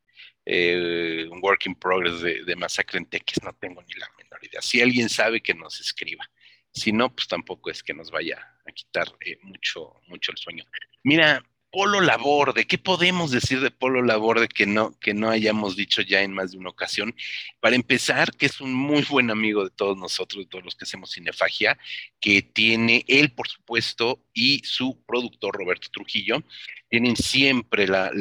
[0.49, 4.61] eh, un work in progress de, Masacre en Teques, no tengo ni la menor idea.
[4.61, 6.23] Si alguien sabe que nos escriba.
[6.71, 10.63] Si no, pues tampoco es que nos vaya a quitar eh, mucho, mucho el sueño.
[11.03, 16.01] Mira, Polo Laborde, ¿qué podemos decir de Polo Laborde que no, que no hayamos dicho
[16.01, 17.13] ya en más de una ocasión?
[17.59, 20.85] Para empezar, que es un muy buen amigo de todos nosotros, de todos los que
[20.85, 21.77] hacemos cinefagia,
[22.21, 26.41] que tiene él, por supuesto, y su productor Roberto Trujillo,
[26.89, 28.11] tienen siempre la,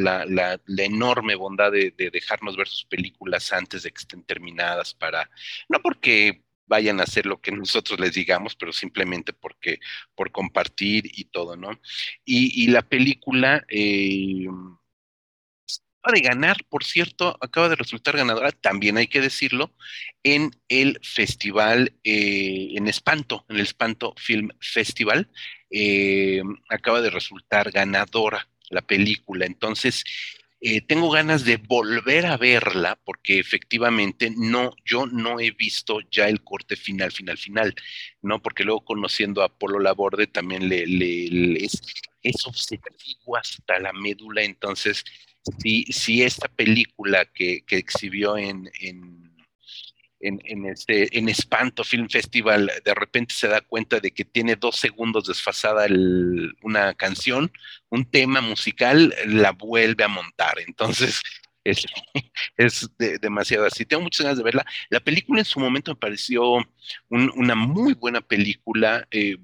[0.79, 5.31] enorme bondad de, de, dejarnos ver sus películas antes de que estén terminadas para,
[5.69, 9.81] no porque vayan a hacer lo que nosotros les digamos, pero simplemente porque,
[10.15, 11.81] por compartir y todo, ¿no?
[12.25, 14.47] Y, la película eh,
[16.03, 19.75] acaba de ganar, por cierto, acaba de resultar ganadora, también hay que decirlo,
[20.23, 25.29] en el festival, eh, en Espanto, en el Espanto Film Festival,
[25.71, 29.47] eh, acaba de resultar ganadora la película.
[29.47, 30.05] Entonces,
[30.69, 36.29] eh, tengo ganas de volver a verla porque efectivamente no, yo no he visto ya
[36.29, 37.73] el corte final, final, final,
[38.21, 38.43] ¿no?
[38.43, 41.81] Porque luego conociendo a Polo Laborde también le, le, es,
[42.21, 45.05] es, obsesivo hasta la médula, entonces
[45.61, 49.26] si, si esta película que, que exhibió en, en
[50.21, 54.77] en, este, en Espanto Film Festival de repente se da cuenta de que tiene dos
[54.77, 55.87] segundos desfasada
[56.63, 57.53] una canción,
[57.91, 60.59] un tema musical, la vuelve a montar.
[60.67, 61.23] Entonces,
[61.65, 61.87] es,
[62.57, 63.85] es demasiado así.
[63.85, 64.65] Tengo muchas ganas de verla.
[64.89, 66.57] La película en su momento me pareció
[67.09, 69.37] una muy buena película, eh,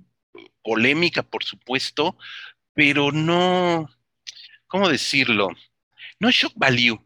[0.63, 2.17] polémica, por supuesto,
[2.73, 3.91] pero no,
[4.67, 5.49] ¿cómo decirlo?
[6.19, 7.05] No shock value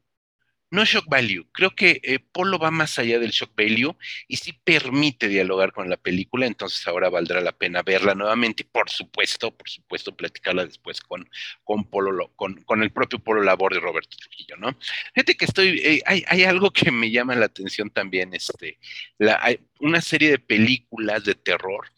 [0.70, 1.46] no shock value.
[1.52, 3.96] Creo que eh, Polo va más allá del shock value
[4.28, 8.66] y sí permite dialogar con la película, entonces ahora valdrá la pena verla nuevamente y
[8.66, 11.28] por supuesto, por supuesto, platicarla después con,
[11.64, 14.76] con Polo, con, con el propio Polo Labor de Roberto Trujillo, ¿no?
[15.14, 18.78] Fíjate que estoy, eh, hay, hay, algo que me llama la atención también, este,
[19.18, 21.90] la, hay una serie de películas de terror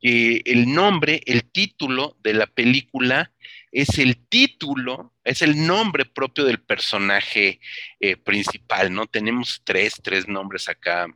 [0.00, 3.32] que el nombre, el título de la película
[3.72, 7.60] es el título, es el nombre propio del personaje
[8.00, 9.06] eh, principal, ¿no?
[9.06, 11.06] Tenemos tres, tres nombres acá.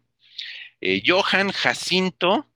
[0.81, 2.51] Eh, Johan, Jacinto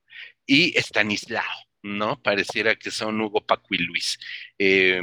[0.45, 1.45] y Stanislao,
[1.83, 2.21] ¿no?
[2.23, 4.19] Pareciera que son Hugo, Paco y Luis.
[4.59, 5.01] Eh,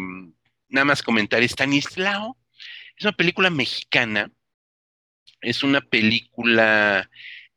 [0.70, 2.38] nada más comentar, Stanislao
[2.98, 4.32] es una película mexicana,
[5.42, 7.10] es una película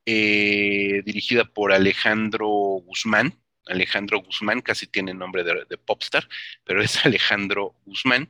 [0.05, 6.29] dirigida por Alejandro Guzmán, Alejandro Guzmán, casi tiene nombre de, popstar,
[6.65, 8.29] pero es Alejandro Guzmán.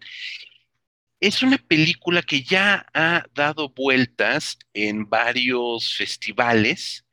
[1.20, 7.06] Es una película que ya ha dado vueltas en varios festivales.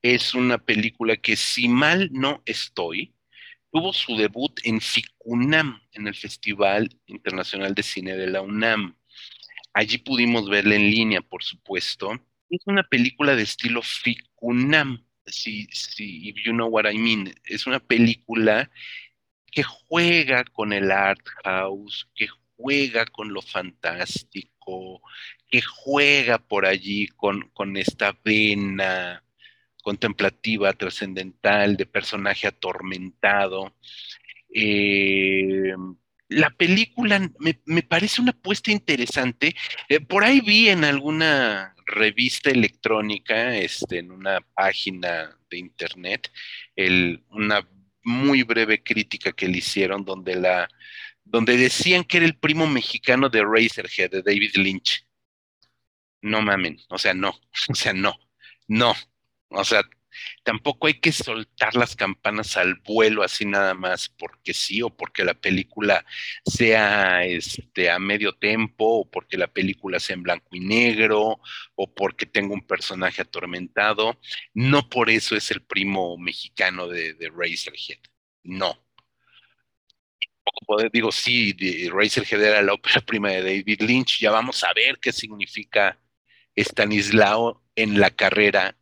[0.00, 3.14] Es una película que, si mal no estoy,
[3.70, 8.96] tuvo su debut en FICUNAM, en el Festival Internacional de Cine de la UNAM.
[9.74, 12.12] Allí pudimos verla en línea, por supuesto.
[12.48, 17.66] Es una película de estilo FICUNAM si, si, if you know what I mean, es
[17.66, 18.70] una película
[19.50, 25.02] que juega con el art house, que juega con lo fantástico,
[25.48, 29.22] que juega por allí con, con esta vena
[29.82, 33.76] contemplativa, trascendental, de personaje atormentado.
[34.54, 35.74] Eh,
[36.32, 39.54] la película me, parece una apuesta interesante.
[39.88, 46.30] Eh, por ahí vi en alguna revista electrónica, este, en una página de internet,
[47.30, 47.66] una
[48.04, 50.68] muy breve crítica que le hicieron donde la
[51.24, 55.06] donde decían que era el primo mexicano de Razorhead, de David Lynch.
[56.20, 57.30] No mamen, o sea, no,
[57.68, 58.14] o sea, no,
[58.68, 58.94] no,
[59.48, 59.82] o sea,
[60.42, 65.24] tampoco hay que soltar las campanas al vuelo así nada más porque sí o porque
[65.24, 66.04] la película
[66.44, 71.40] sea este a medio tiempo o porque la película sea en blanco y negro
[71.74, 74.18] o porque tenga un personaje atormentado.
[74.54, 78.00] No por eso es el primo mexicano de, de Razorhead.
[78.44, 78.76] No.
[80.92, 81.54] Digo, sí,
[81.90, 84.20] Razorhead era la ópera prima de David Lynch.
[84.20, 85.98] Ya vamos a ver qué significa
[86.56, 88.76] Stanislao en la carrera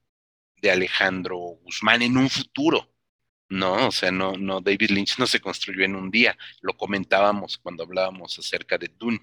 [0.61, 2.91] de Alejandro Guzmán en un futuro.
[3.49, 7.59] No, o sea, no, no, David Lynch no se construyó en un día, lo comentábamos
[7.59, 9.21] cuando hablábamos acerca de Dune.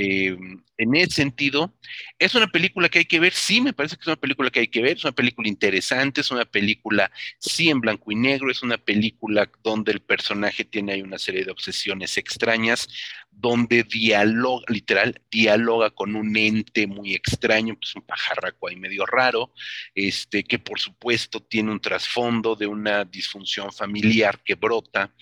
[0.00, 0.36] Eh,
[0.76, 1.74] en ese sentido,
[2.20, 4.60] es una película que hay que ver, sí, me parece que es una película que
[4.60, 8.48] hay que ver, es una película interesante, es una película, sí, en blanco y negro,
[8.48, 12.86] es una película donde el personaje tiene ahí una serie de obsesiones extrañas,
[13.28, 19.52] donde dialoga, literal, dialoga con un ente muy extraño, pues un pajarraco ahí medio raro,
[19.96, 25.12] este, que por supuesto tiene un trasfondo de una disfunción familiar que brota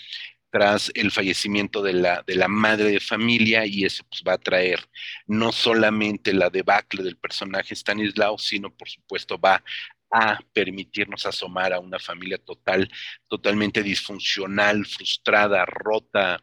[0.51, 4.39] tras el fallecimiento de la, de la madre de familia y eso pues, va a
[4.39, 4.81] traer
[5.27, 9.63] no solamente la debacle del personaje Stanislao, sino por supuesto va
[10.11, 12.91] a permitirnos asomar a una familia total,
[13.29, 16.43] totalmente disfuncional, frustrada, rota,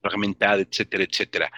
[0.00, 1.52] fragmentada, etcétera, etcétera.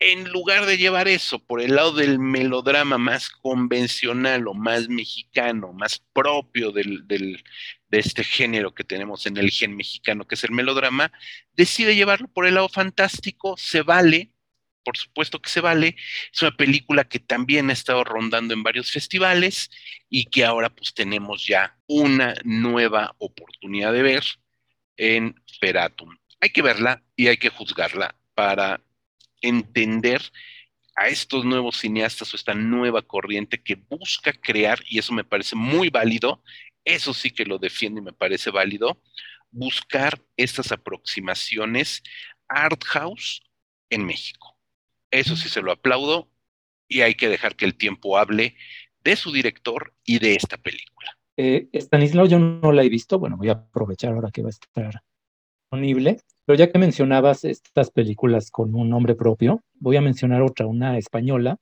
[0.00, 5.72] En lugar de llevar eso por el lado del melodrama más convencional o más mexicano,
[5.72, 7.42] más propio del, del,
[7.88, 11.10] de este género que tenemos en el gen mexicano, que es el melodrama,
[11.52, 14.32] decide llevarlo por el lado fantástico, se vale,
[14.84, 15.96] por supuesto que se vale,
[16.32, 19.70] es una película que también ha estado rondando en varios festivales
[20.08, 24.24] y que ahora pues tenemos ya una nueva oportunidad de ver
[24.96, 26.16] en Feratum.
[26.40, 28.80] Hay que verla y hay que juzgarla para
[29.40, 30.22] entender
[30.94, 35.54] a estos nuevos cineastas o esta nueva corriente que busca crear, y eso me parece
[35.54, 36.42] muy válido,
[36.88, 39.00] eso sí que lo defiendo y me parece válido,
[39.50, 42.02] buscar estas aproximaciones
[42.48, 43.42] art house
[43.90, 44.56] en México.
[45.10, 46.28] Eso sí se lo aplaudo
[46.88, 48.56] y hay que dejar que el tiempo hable
[49.04, 51.18] de su director y de esta película.
[51.36, 54.50] Eh, Stanislao yo no la he visto, bueno, voy a aprovechar ahora que va a
[54.50, 55.02] estar
[55.70, 56.20] disponible.
[56.44, 60.96] Pero ya que mencionabas estas películas con un nombre propio, voy a mencionar otra, una
[60.96, 61.58] española,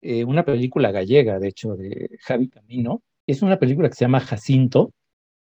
[0.00, 3.02] eh, una película gallega, de hecho, de Javi Camino.
[3.26, 4.92] Es una película que se llama Jacinto.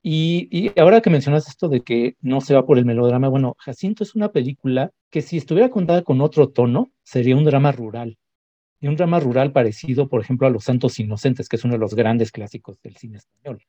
[0.03, 4.05] Y, ahora que mencionas esto de que no se va por el melodrama, bueno, Jacinto
[4.05, 8.17] es una película que si estuviera contada con otro tono, sería un drama rural.
[8.81, 11.81] Y un drama rural parecido, por ejemplo, a Los Santos Inocentes, que es uno de
[11.81, 13.62] los grandes clásicos del cine español.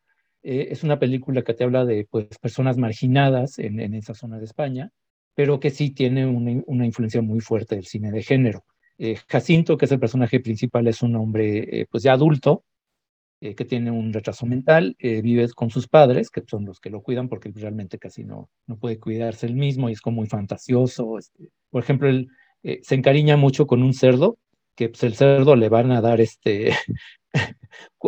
[0.43, 4.45] Eh, es una película que te habla de pues, personas marginadas en, esa zona de
[4.45, 4.91] España,
[5.34, 8.64] pero que sí tiene una, una influencia muy fuerte del cine de género.
[8.98, 12.64] Eh, Jacinto, que es el personaje principal, es un hombre eh, pues ya adulto,
[13.39, 17.29] que tiene un retraso mental, vive con sus padres, que son los que lo cuidan
[17.29, 21.17] porque realmente casi no, no puede cuidarse él mismo y es como muy fantasioso.
[21.19, 22.29] Este, por ejemplo, él
[22.81, 24.38] se encariña mucho con un cerdo,
[24.75, 26.71] que pues, el cerdo le van a dar este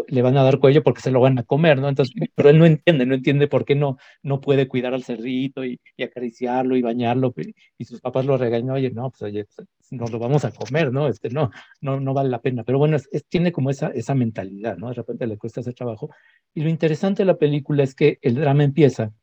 [0.08, 1.90] le van a dar cuello porque se lo van a comer, ¿no?
[1.90, 5.66] Entonces, pero él no entiende, no entiende por qué no, no puede cuidar al cerdito
[5.66, 7.34] y, acariciarlo y bañarlo,
[7.78, 10.92] y sus papás lo regañan, oye, no, pues oye, pues, nos lo vamos a comer,
[10.92, 11.08] ¿no?
[11.08, 14.90] Este, no, no, vale la pena, pero bueno, tiene como esa, esa mentalidad, ¿no?
[14.90, 16.10] De repente le cuesta ese trabajo.
[16.54, 19.14] Y lo interesante de la película es que el drama empieza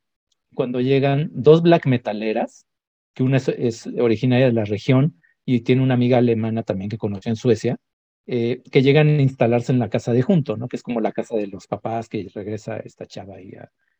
[0.54, 2.66] cuando llegan dos black metaleras,
[3.14, 6.98] que una es, es originaria de la región y tiene una amiga alemana también que
[6.98, 7.78] conoció en Suecia,
[8.26, 10.68] eh, que llegan a instalarse en la casa de junto, ¿no?
[10.68, 13.52] Que es como la casa de los papás que regresa esta chava ahí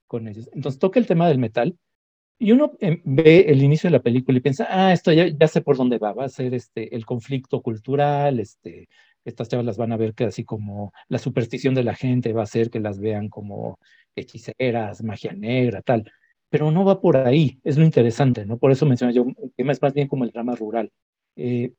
[0.06, 0.50] con ellos.
[0.52, 1.78] Entonces toca el tema del metal
[2.38, 5.48] y uno em, ve el inicio de la película y piensa, ah, esto ya, ya
[5.48, 8.88] sé por dónde va, va a ser este, el conflicto cultural, este,
[9.24, 12.42] estas chavas las van a ver que así como la superstición de la gente va
[12.42, 13.78] a ser que las vean como
[14.14, 16.10] hechiceras, magia negra, tal.
[16.48, 18.58] Pero no va por ahí, es lo interesante, ¿no?
[18.58, 19.26] Por eso mencioné yo,
[19.56, 20.92] que es más bien como el drama rural.
[21.34, 21.72] Eh,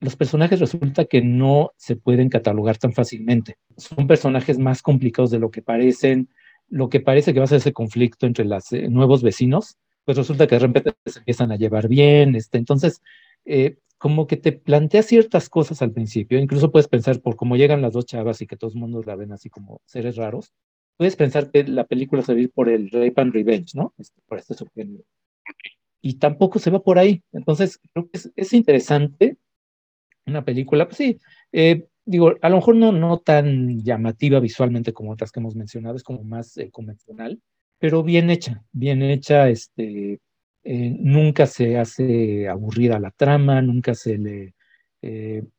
[0.00, 3.56] los personajes resulta que no se pueden catalogar tan fácilmente.
[3.76, 6.28] Son personajes más complicados de lo que parecen.
[6.68, 10.16] Lo que parece que va a ser ese conflicto entre los eh, nuevos vecinos, pues
[10.16, 12.34] resulta que de repente se empiezan a llevar bien.
[12.36, 13.02] Este, entonces,
[13.44, 16.38] eh, como que te plantea ciertas cosas al principio.
[16.38, 19.16] Incluso puedes pensar por cómo llegan las dos chavas y que todos el mundo la
[19.16, 20.52] ven así como seres raros.
[20.96, 23.94] Puedes pensar que la película se va a ir por el rape and revenge, ¿no?
[23.98, 25.04] Este, por este subgénero.
[26.02, 27.22] Y tampoco se va por ahí.
[27.32, 29.36] Entonces, creo que es, es interesante
[30.26, 31.18] una película, pues sí,
[31.52, 35.96] eh, digo, a lo mejor no, no tan llamativa visualmente como otras que hemos mencionado,
[35.96, 37.40] es como más eh, convencional,
[37.80, 40.20] pero bien hecha, bien hecha, este,
[40.64, 44.54] eh, nunca se hace aburrida la trama, nunca se le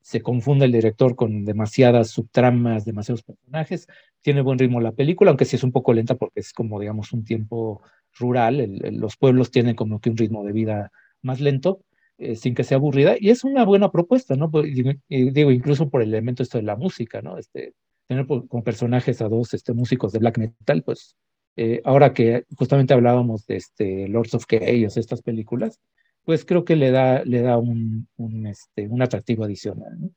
[0.02, 3.88] se confunde el director con demasiadas subtramas, demasiados personajes,
[4.22, 7.12] tiene buen ritmo la película, aunque sí es un poco lenta porque es como, digamos,
[7.12, 7.82] un tiempo
[8.14, 10.92] rural, los pueblos tienen como que un ritmo de vida
[11.22, 11.84] más lento,
[12.18, 14.52] eh, sin que sea aburrida, y es una buena propuesta, ¿no?
[14.52, 14.72] Pues,
[15.10, 17.38] digo, incluso por el elemento esto de la música, ¿no?
[17.38, 17.74] Este,
[18.08, 21.16] tener como personajes a dos este, músicos de black metal, pues
[21.56, 25.80] eh, ahora que justamente hablábamos de este Lords of Chaos, estas películas,
[26.24, 30.00] pues creo que le da, le da un, un, este, un atractivo adicional.
[30.00, 30.10] ¿no?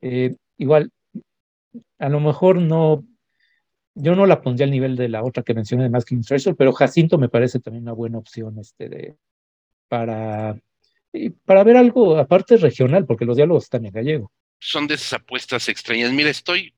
[0.00, 0.90] Eh, igual,
[1.98, 3.04] a lo mejor no,
[3.94, 6.72] yo no la pondría al nivel de la otra que mencioné de Masking Treasure, pero
[6.72, 9.16] Jacinto me parece también una buena opción este, de,
[9.88, 10.60] para
[11.44, 14.32] para ver algo aparte regional, porque los diálogos están en gallego.
[14.60, 16.12] Son de esas apuestas extrañas.
[16.12, 16.74] Mira, estoy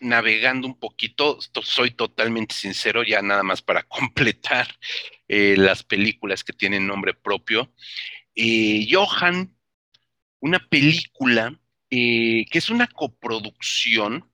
[0.00, 4.68] navegando un poquito, soy totalmente sincero, ya nada más para completar
[5.28, 7.72] eh, las películas que tienen nombre propio.
[8.34, 9.56] Eh, Johan,
[10.40, 11.58] una película
[11.90, 14.28] eh, que es una coproducción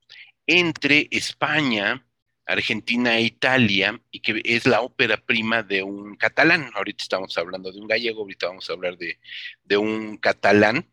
[0.47, 2.07] entre España,
[2.47, 6.71] Argentina e Italia, y que es la ópera prima de un catalán.
[6.75, 9.19] Ahorita estamos hablando de un gallego, ahorita vamos a hablar de,
[9.65, 10.89] de un catalán.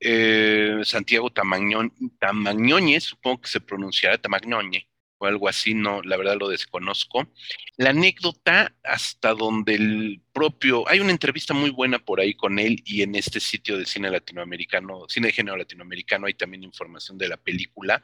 [0.00, 4.88] Eh, Santiago Tamagnoñez, supongo que se pronunciará Tamagnoñe
[5.18, 7.28] o algo así, no, la verdad lo desconozco.
[7.76, 12.82] La anécdota hasta donde el propio, hay una entrevista muy buena por ahí con él
[12.84, 17.28] y en este sitio de cine latinoamericano, cine de género latinoamericano, hay también información de
[17.28, 18.02] la película.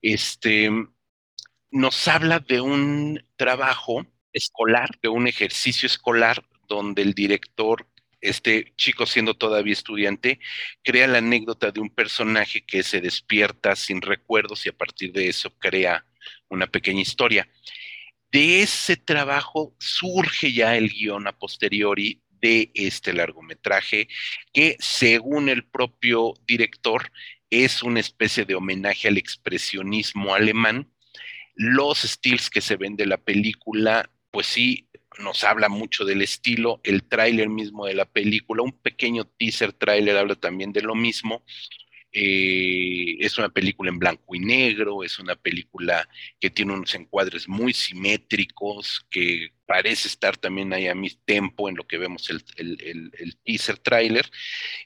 [0.00, 0.70] Este
[1.70, 7.86] nos habla de un trabajo escolar, de un ejercicio escolar donde el director
[8.20, 10.40] este chico siendo todavía estudiante,
[10.82, 15.28] crea la anécdota de un personaje que se despierta sin recuerdos y a partir de
[15.28, 16.06] eso crea
[16.48, 17.48] una pequeña historia.
[18.30, 24.08] De ese trabajo surge ya el guion a posteriori de este largometraje,
[24.52, 27.10] que según el propio director
[27.50, 30.92] es una especie de homenaje al expresionismo alemán.
[31.54, 34.86] Los estilos que se ven de la película, pues sí,
[35.18, 40.14] nos habla mucho del estilo, el tráiler mismo de la película, un pequeño teaser tráiler
[40.14, 41.42] habla también de lo mismo.
[42.12, 46.06] Eh, es una película en blanco y negro, es una película
[46.38, 51.76] que tiene unos encuadres muy simétricos, que parece estar también ahí a mi tempo en
[51.76, 54.30] lo que vemos el, teaser tráiler,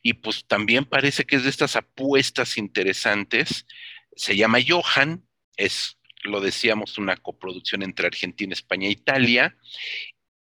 [0.00, 3.66] y pues también parece que es de estas apuestas interesantes.
[4.14, 5.26] Se llama Johan,
[5.56, 9.56] es lo decíamos, una coproducción entre Argentina, España e Italia,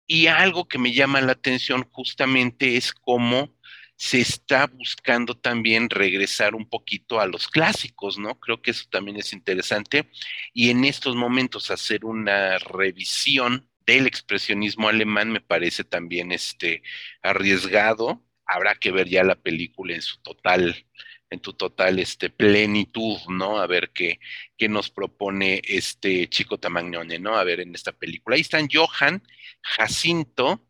[0.07, 3.55] y algo que me llama la atención justamente es cómo
[3.97, 8.39] se está buscando también regresar un poquito a los clásicos, ¿no?
[8.39, 10.09] Creo que eso también es interesante.
[10.53, 16.84] Y en estos momentos hacer una revisión del expresionismo alemán me parece también este,
[17.21, 18.21] arriesgado.
[18.45, 20.86] Habrá que ver ya la película en su total
[21.30, 23.57] en tu total este, plenitud, ¿no?
[23.57, 24.19] A ver qué,
[24.57, 27.36] qué nos propone este chico Tamagnone, ¿no?
[27.36, 28.36] A ver en esta película.
[28.36, 29.21] Ahí están Johan,
[29.61, 30.61] Jacinto.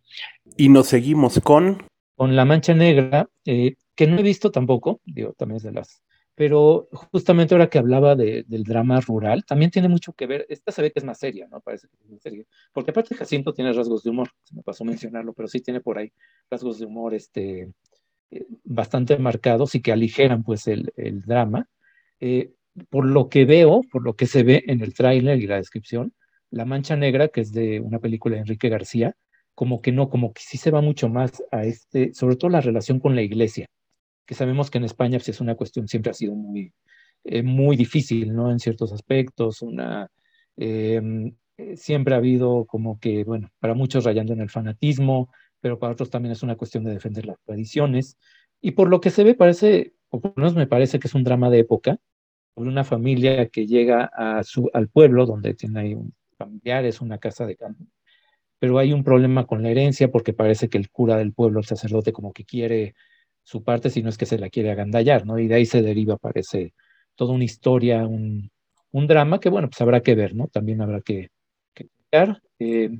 [0.57, 1.85] Y nos seguimos con...
[2.15, 6.01] Con La Mancha Negra, eh, que no he visto tampoco, digo, también es de las...
[6.33, 10.81] Pero justamente ahora que hablaba del drama rural, también tiene mucho que ver, esta se
[10.81, 11.61] ve que es más seria, ¿no?
[11.61, 12.43] Parece que es más seria.
[12.73, 15.97] Porque aparte Jacinto tiene rasgos de humor, se me pasó mencionarlo, pero sí tiene por
[15.97, 16.11] ahí
[16.49, 17.71] rasgos de humor, este,
[18.63, 20.91] bastante marcados y que aligeran pues el,
[21.25, 21.69] drama.
[22.19, 22.51] Eh,
[22.89, 26.13] por lo que veo, por lo que se ve en el tráiler y la descripción,
[26.51, 29.15] La Mancha Negra, que es de una película de Enrique García,
[29.53, 32.61] como que no, como que sí se va mucho más a este, sobre todo la
[32.61, 33.67] relación con la iglesia,
[34.25, 36.73] que sabemos que en España pues, es una cuestión, siempre ha sido muy,
[37.23, 38.51] eh, muy difícil, ¿no?
[38.51, 40.09] En ciertos aspectos, una,
[40.57, 41.33] em,
[41.75, 45.29] siempre ha habido como que, bueno, para muchos rayando en el fanatismo,
[45.65, 48.19] pero para otros también es una cuestión de defender las tradiciones.
[48.61, 51.15] Y por lo que se ve, parece, o por lo menos me parece que es
[51.15, 51.97] un drama de época,
[52.53, 57.17] por una familia que llega a su, al pueblo, donde tiene ahí un familiares, una
[57.17, 57.83] casa de campo,
[58.59, 61.65] pero hay un problema con la herencia porque parece que el cura del pueblo, el
[61.65, 62.93] sacerdote, como que quiere
[63.41, 65.39] su parte, si no es que se la quiere agandallar, ¿no?
[65.39, 66.75] Y de ahí se deriva, parece,
[67.15, 68.51] toda una historia, un,
[68.91, 70.47] un drama que, bueno, pues habrá que ver, ¿no?
[70.47, 71.29] También habrá que,
[71.73, 71.89] que
[72.59, 72.91] eh,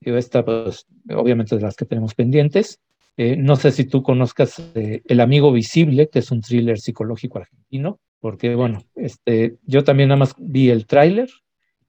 [0.00, 2.80] esta, pues, obviamente de las que tenemos pendientes.
[3.16, 7.38] Eh, no sé si tú conozcas eh, El Amigo Visible, que es un thriller psicológico
[7.38, 11.28] argentino, porque bueno, este, yo también nada más vi el tráiler,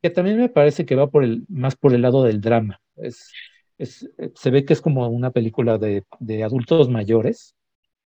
[0.01, 2.81] que también me parece que va por el, más por el lado del drama.
[2.97, 3.31] Es,
[3.77, 7.55] es, se ve que es como una película de, de, adultos mayores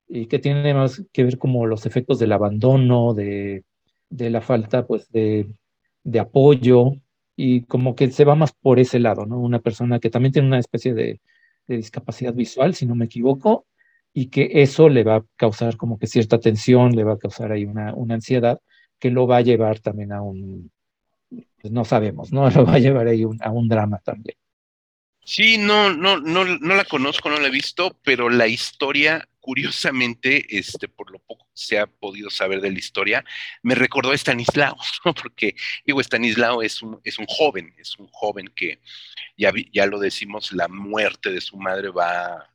[0.08, 3.64] y que tiene más que ver como los efectos del abandono, de,
[4.10, 5.50] de la falta pues de,
[6.04, 6.94] de apoyo,
[7.36, 9.40] y como que se va más por ese lado, ¿no?
[9.40, 11.22] Una persona que también tiene una especie de,
[11.68, 13.66] discapacidad visual, si no me equivoco,
[14.14, 17.52] y que eso le va a causar como que cierta tensión, le va a causar
[17.52, 18.60] ahí una, una ansiedad
[19.00, 20.72] que lo va a llevar también a un,
[21.62, 22.50] pues no sabemos, ¿no?
[22.52, 24.38] Lo va a llevar ahí a un drama también.
[25.24, 30.58] Sí, no, no, no, no la conozco, no la he visto, pero la historia curiosamente,
[30.58, 33.24] este, por lo poco que se ha podido saber de la historia,
[33.62, 34.76] me recordó a Stanislao,
[35.22, 38.80] porque digo, Stanislao es un, es un joven, es un joven que,
[39.38, 42.50] ya, ya lo decimos, la muerte de su madre va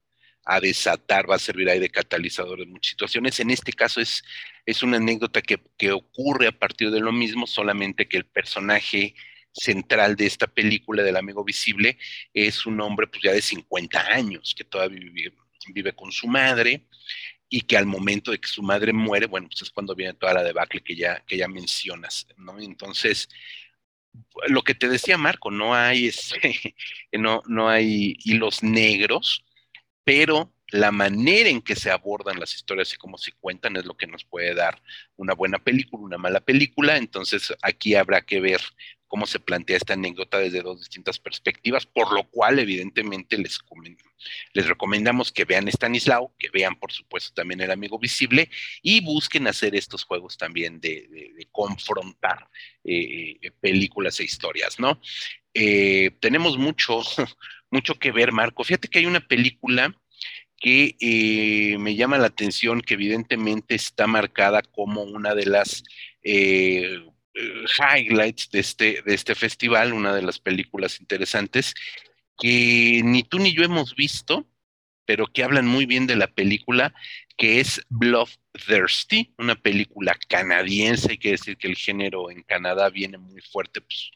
[0.45, 3.39] a desatar, va a servir ahí de catalizador de muchas situaciones.
[3.39, 4.25] En este caso es,
[4.67, 9.15] es una anécdota que, que ocurre a partir de lo mismo, solamente que el personaje
[9.53, 11.99] central de esta película del amigo visible
[12.35, 15.37] es un hombre pues ya de 50 años que todavía vive,
[15.69, 16.87] vive con su madre
[17.49, 20.35] y que al momento de que su madre muere, bueno, pues es cuando viene toda
[20.35, 22.59] la debacle que ya, que ya mencionas, ¿no?
[22.61, 23.29] Entonces,
[24.49, 26.75] lo que te decía Marco, no hay, este,
[27.13, 29.45] no, no hay hilos negros,
[30.05, 33.97] pero la manera en que se abordan las historias y cómo se cuentan es lo
[33.97, 34.81] que nos puede dar
[35.17, 36.97] una buena película, una mala película.
[36.97, 38.61] Entonces aquí habrá que ver
[39.11, 43.59] cómo se plantea esta anécdota desde dos distintas perspectivas, por lo cual evidentemente les,
[44.53, 48.49] les recomendamos que vean Stanislao, que vean por supuesto también El Amigo Visible
[48.83, 52.49] y busquen hacer estos juegos también de, confrontar
[52.85, 55.01] eh, películas e historias, ¿no?
[55.55, 57.03] Eh, tenemos mucho,
[57.71, 58.63] mucho que ver, Marco.
[58.63, 59.93] Fíjate que hay una película
[60.57, 65.83] que eh, me llama la atención, que evidentemente está marcada como una de las
[66.23, 67.03] eh,
[67.35, 71.75] highlights de este, de este festival, una de las películas interesantes,
[72.39, 74.47] que ni tú ni yo hemos visto,
[75.05, 76.95] pero que hablan muy bien de la película,
[77.37, 83.19] que es Bloodthirsty, una película canadiense, hay que decir que el género en Canadá viene
[83.19, 84.11] muy fuerte, pues,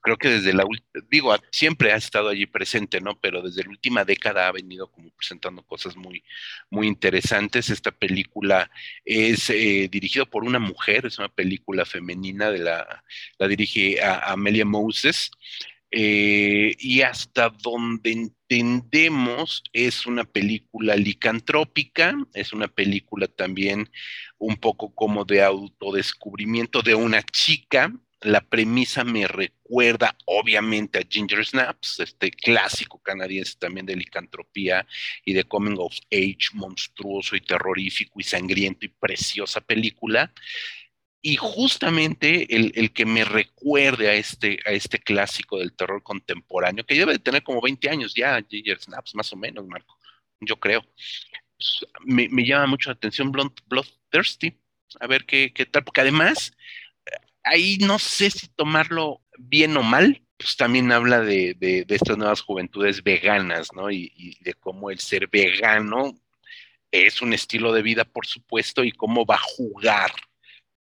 [0.00, 0.64] creo que desde la
[1.10, 3.18] digo, siempre ha estado allí presente, ¿no?
[3.20, 6.22] Pero desde la última década ha venido como presentando cosas muy,
[6.70, 7.70] muy interesantes.
[7.70, 8.70] Esta película
[9.04, 13.04] es eh, dirigida por una mujer, es una película femenina, de la,
[13.38, 15.30] la dirige Amelia Moses.
[15.90, 23.90] Eh, y hasta donde entendemos es una película licantrópica, es una película también
[24.36, 27.90] un poco como de autodescubrimiento de una chica
[28.22, 34.86] la premisa me recuerda obviamente a Ginger Snaps, este clásico canadiense también de licantropía
[35.24, 40.32] y de coming of age monstruoso y terrorífico y sangriento y preciosa película.
[41.20, 46.94] Y justamente el, que me recuerde a este, a este clásico del terror contemporáneo, que
[46.94, 49.98] debe de tener como 20 años ya, Ginger Snaps, más o menos, Marco,
[50.40, 50.82] yo creo.
[51.56, 54.56] Pues, me, llama mucho la atención Bloodthirsty,
[55.00, 56.52] a ver qué, qué tal, porque además
[57.48, 63.02] ahí no sé si tomarlo bien o mal, pues también habla de, estas nuevas juventudes
[63.02, 63.90] veganas, ¿no?
[63.90, 66.14] Y, de cómo el ser vegano
[66.90, 70.12] es un estilo de vida, por supuesto, y cómo va a jugar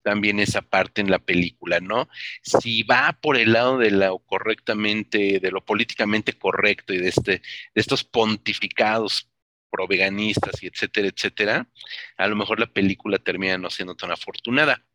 [0.03, 2.07] también esa parte en la película, ¿no?
[2.41, 7.31] Si va por el lado de lo correctamente, de lo políticamente correcto y de este,
[7.31, 7.41] de
[7.75, 9.29] estos pontificados
[9.69, 11.69] pro veganistas y etcétera, etcétera,
[12.15, 14.87] a lo mejor la película termina no siendo tan afortunada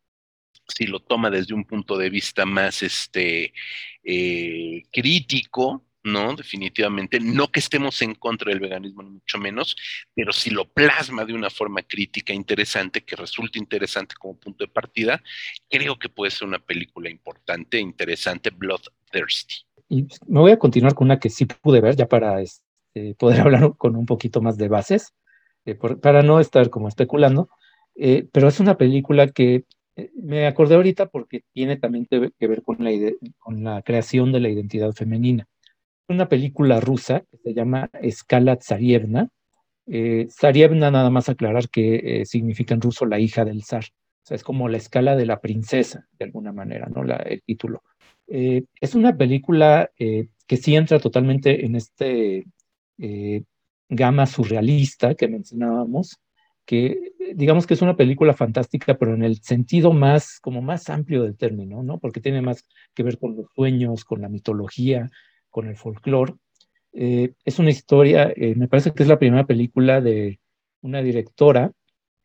[0.67, 3.53] si lo toma desde un punto de vista más este,
[4.03, 6.35] eh, crítico, ¿no?
[6.35, 9.75] Definitivamente, no que estemos en contra del veganismo, ni mucho menos,
[10.13, 14.71] pero si lo plasma de una forma crítica interesante, que resulte interesante como punto de
[14.71, 15.21] partida,
[15.69, 19.55] creo que puede ser una película importante, interesante, Bloodthirsty.
[19.89, 23.39] Y me voy a continuar con una que sí pude ver, ya para este, poder
[23.41, 25.13] hablar con un poquito más de bases,
[25.65, 27.49] eh, para no estar como especulando,
[27.95, 29.63] eh, pero es una película que
[30.15, 32.83] me acordé ahorita porque tiene también que ver con
[33.63, 35.47] la, creación de la identidad femenina.
[36.07, 39.29] Una película rusa que se llama Escala Tsarievna.
[39.85, 43.85] Eh, Tsarievna, nada más aclarar que eh, significa en ruso la hija del zar.
[43.85, 47.03] O sea, es como la escala de la princesa, de alguna manera, ¿no?
[47.03, 47.83] La, el título.
[48.27, 52.45] es una película que sí entra totalmente en este
[53.89, 56.19] gama surrealista que mencionábamos,
[56.65, 61.23] que digamos que es una película fantástica, pero en el sentido más, como más amplio
[61.23, 61.99] del término, ¿no?
[61.99, 65.11] Porque tiene más que ver con los sueños, con la mitología,
[65.49, 66.33] con el folclore.
[66.93, 70.39] Eh, es una historia, eh, me parece que es la primera película de
[70.81, 71.71] una directora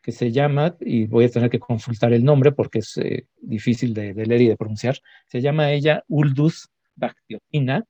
[0.03, 3.95] que se llama, y voy a tener que consultar el nombre porque es eh, difícil
[3.95, 7.84] de, leer y de pronunciar, se llama ella Uldus Baktiotina.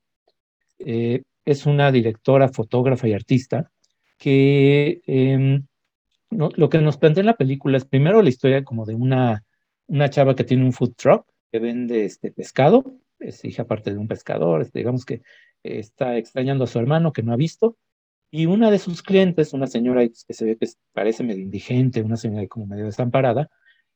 [0.79, 3.71] es una directora, fotógrafa y artista
[4.19, 5.01] que
[6.31, 9.45] em, lo que nos plantea en la película es primero la historia como de una,
[9.87, 12.85] una chava que tiene un food truck que vende este pescado,
[13.19, 15.23] es hija parte de un pescador, este, digamos que
[15.63, 17.77] está extrañando a su hermano que no ha visto,
[18.31, 22.17] y una de sus clientes, una señora que se ve que parece medio indigente, una
[22.17, 23.49] señora como medio desamparada,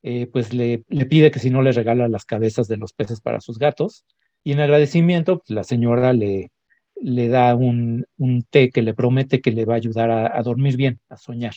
[0.03, 3.21] eh, pues le, le, pide que si no le regala las cabezas de los peces
[3.21, 4.05] para sus gatos,
[4.43, 6.51] y en agradecimiento pues, la señora le,
[6.97, 10.77] le da un, un, té que le promete que le va a ayudar a dormir
[10.77, 11.55] bien, a soñar.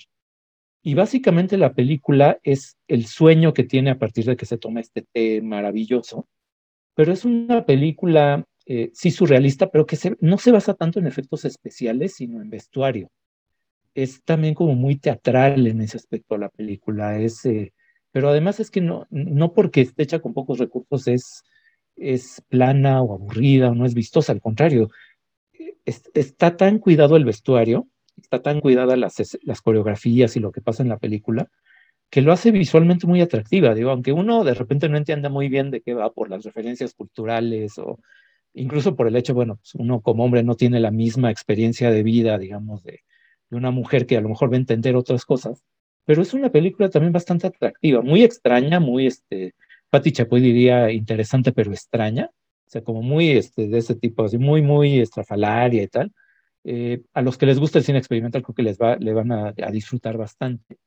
[0.87, 4.81] Y básicamente la película es el sueño que tiene a partir de que se toma
[4.81, 6.27] este té maravilloso,
[6.93, 11.43] pero es una película, eh, sí surrealista, pero que no se basa tanto en efectos
[11.43, 13.09] especiales, sino en vestuario.
[13.95, 17.73] Es también como muy teatral en ese aspecto la película, es, eh,
[18.11, 21.41] pero además es que no, no porque esté hecha con pocos recursos es,
[21.95, 24.91] es plana o aburrida o no es vistosa, al contrario,
[25.83, 27.87] está tan cuidado el vestuario
[28.17, 31.49] está tan cuidada las, las coreografías y lo que pasa en la película,
[32.09, 33.73] que lo hace visualmente muy atractiva.
[33.73, 36.93] Digo, aunque uno de repente no entienda muy bien de qué va por las referencias
[36.93, 37.99] culturales o
[38.53, 42.03] incluso por el hecho, bueno, pues uno como hombre no tiene la misma experiencia de
[42.03, 43.01] vida, digamos, de,
[43.49, 45.63] de una mujer que a lo mejor va a entender otras cosas,
[46.05, 49.55] pero es una película también bastante atractiva, muy extraña, muy, este,
[49.89, 54.37] Patti Chapoy diría interesante pero extraña, o sea, como muy este, de ese tipo, así
[54.37, 56.11] muy, muy estrafalaria y tal.
[56.67, 59.31] Eh, a los que les gusta el cine experimental creo que les va, le van
[59.31, 60.77] a, a, disfrutar bastante.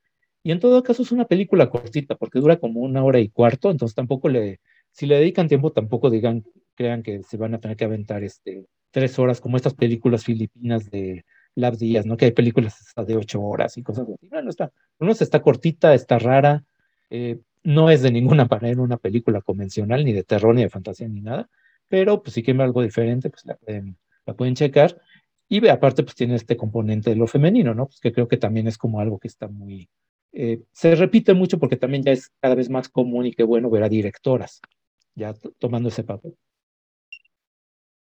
[0.43, 3.71] Y en todo caso es una película cortita porque dura como una hora y cuarto,
[3.71, 4.61] entonces tampoco le,
[4.91, 8.67] si le dedican tiempo, tampoco digan, crean que se van a tener que aventar este,
[8.91, 11.25] tres horas como estas películas filipinas de
[11.55, 12.17] Lab Díaz, ¿no?
[12.17, 14.29] Que hay películas hasta de ocho horas y cosas así.
[14.29, 16.65] Bueno, está, uno está cortita, está rara,
[17.11, 21.09] eh, no es de ninguna manera una película convencional, ni de terror, ni de fantasía,
[21.09, 21.49] ni nada,
[21.89, 25.01] pero pues si quieren algo diferente, pues la pueden, la pueden checar.
[25.49, 27.87] Y aparte, pues tiene este componente de lo femenino, ¿no?
[27.87, 29.89] Pues que creo que también es como algo que está muy...
[30.33, 33.71] Eh, se repite mucho porque también ya es cada vez más común y qué bueno
[33.71, 34.61] ver a directoras
[35.19, 36.35] ya tomando ese papel.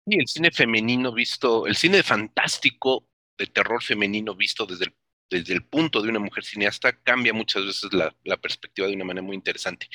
[0.06, 4.94] Y el cine femenino visto, el cine fantástico de terror femenino visto desde el,
[5.30, 9.04] desde el punto de una mujer cineasta cambia muchas veces la, la, perspectiva de una
[9.04, 9.88] manera muy interesante.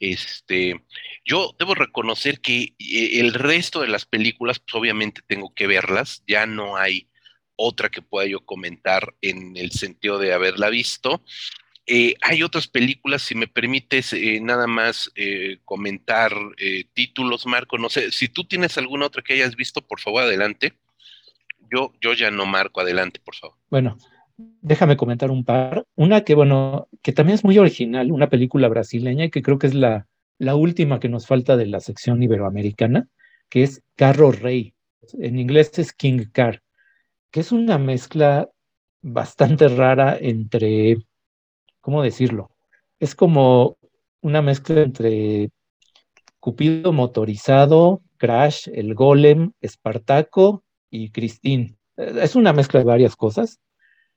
[0.00, 0.80] Este,
[1.24, 6.22] yo debo reconocer que eh, el resto de las películas, pues obviamente tengo que verlas,
[6.26, 7.08] ya no hay
[7.56, 11.22] otra que pueda yo comentar en el sentido de haberla visto.
[11.86, 15.10] Eh, hay otras películas, si me permites eh, nada más
[15.64, 16.32] comentar
[16.92, 20.74] títulos, Marco, no sé, si tú tienes alguna otra que hayas visto, por favor, adelante.
[21.70, 23.56] Yo, yo ya no marco adelante, por favor.
[23.68, 23.98] Bueno,
[24.38, 25.84] déjame comentar un par.
[25.96, 29.66] Una que, bueno, que también es muy original, una película brasileña y que creo que
[29.66, 30.06] es la,
[30.38, 33.08] la última que nos falta de la sección iberoamericana,
[33.48, 34.74] que es Carro Rey.
[35.18, 36.62] En inglés es King Car,
[37.30, 38.48] que es una mezcla
[39.02, 40.98] bastante rara entre
[41.80, 42.50] ¿cómo decirlo?
[43.00, 43.78] Es como
[44.20, 45.50] una mezcla entre
[46.38, 51.76] Cupido motorizado, Crash, El Golem, Espartaco y Christine.
[51.96, 53.58] Es una mezcla de varias cosas,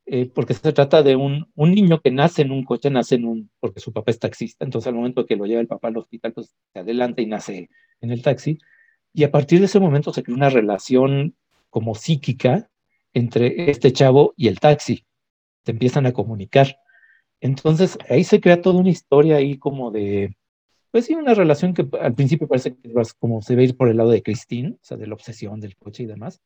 [0.05, 3.25] eh, porque se trata de un, un, niño que nace en un coche, nace en
[3.25, 5.97] un, porque su papá es taxista, entonces al momento que lo lleva el papá al
[5.97, 7.69] hospital, pues se adelanta y nace
[8.01, 8.57] en el taxi,
[9.13, 11.35] y a partir de ese momento se crea una relación
[11.69, 12.69] como psíquica
[13.13, 15.05] entre este chavo y el taxi,
[15.65, 16.77] se empiezan a comunicar.
[17.39, 20.35] Entonces ahí se crea toda una historia ahí como de,
[20.91, 23.97] pues sí, una relación que al principio parece que como se ve ir por el
[23.97, 26.41] lado de Christine, o sea, de la obsesión del coche y demás,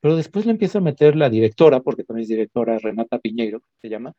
[0.00, 3.88] pero después le empieza a meter la directora, porque también es directora Renata Piñeiro, se
[3.88, 4.14] llama,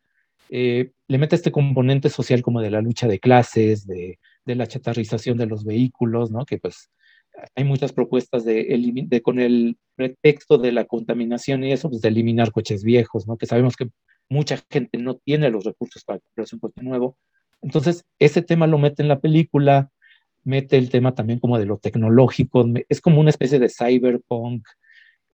[0.49, 4.67] eh, le mete este componente social como de la lucha de clases, de, de la
[4.67, 6.45] chatarrización de los vehículos, ¿no?
[6.45, 6.89] Que pues
[7.55, 12.09] hay muchas propuestas de, de, con el pretexto de la contaminación y eso, pues de
[12.09, 13.37] eliminar coches viejos, ¿no?
[13.37, 13.89] Que sabemos que
[14.29, 17.17] mucha gente no tiene los recursos para comprarse un coche nuevo.
[17.61, 19.89] Entonces, ese tema lo mete en la película,
[20.43, 24.67] mete el tema también como de lo tecnológico, es como una especie de cyberpunk,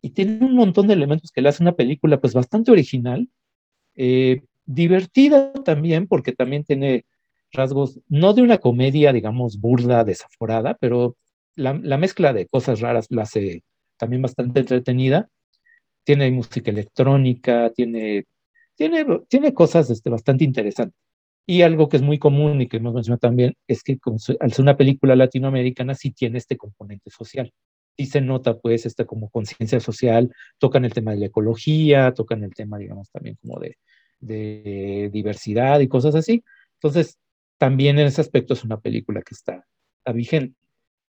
[0.08, 3.30] y tiene un montón de elementos que le hace una película pues bastante original,
[3.96, 7.06] eh, divertida también, porque también tiene
[7.52, 11.18] rasgos, no de una comedia, digamos, burda, desaforada, pero
[11.56, 13.64] la, la mezcla de cosas raras la hace
[13.98, 15.30] también bastante entretenida.
[16.04, 18.26] Tiene música electrónica, tiene
[18.78, 20.98] tiene, tiene cosas este, bastante interesantes.
[21.46, 23.98] Y algo que es muy común y que hemos mencionado también es que
[24.40, 27.52] al ser una película latinoamericana sí tiene este componente social.
[27.98, 32.44] Sí se nota pues esta como conciencia social, tocan el tema de la ecología, tocan
[32.44, 33.78] el tema digamos también como de,
[34.20, 36.44] de diversidad y cosas así.
[36.76, 37.18] Entonces
[37.58, 39.66] también en ese aspecto es una película que está,
[40.00, 40.56] está vigente.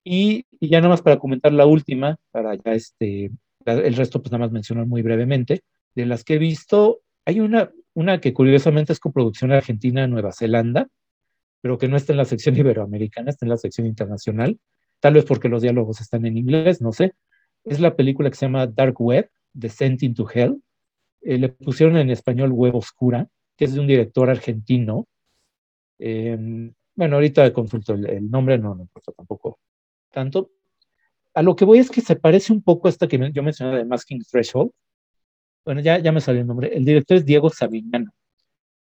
[0.05, 3.31] Y, y, ya nada más para comentar la última, para ya este,
[3.67, 5.63] el resto pues nada más mencionar muy brevemente,
[5.95, 10.89] de las que he visto, hay una, una que curiosamente es coproducción argentina-Nueva Zelanda,
[11.61, 14.59] pero que no está en la sección iberoamericana, está en la sección internacional,
[15.01, 17.15] tal vez porque los diálogos están en inglés, no sé.
[17.65, 20.63] Es la película que se llama Dark Web, Descent into Hell.
[21.23, 25.07] Eh, le pusieron en español Web Oscura, que es de un director argentino.
[25.99, 29.59] Eh, bueno, ahorita consulto el, el nombre, no, no importa tampoco
[30.11, 30.51] tanto.
[31.35, 33.79] A lo que voy es que se parece un poco a esta que yo mencionaba
[33.79, 34.73] de Masking Threshold,
[35.65, 38.11] bueno, ya, ya me salió el nombre, el director es Diego Savignano.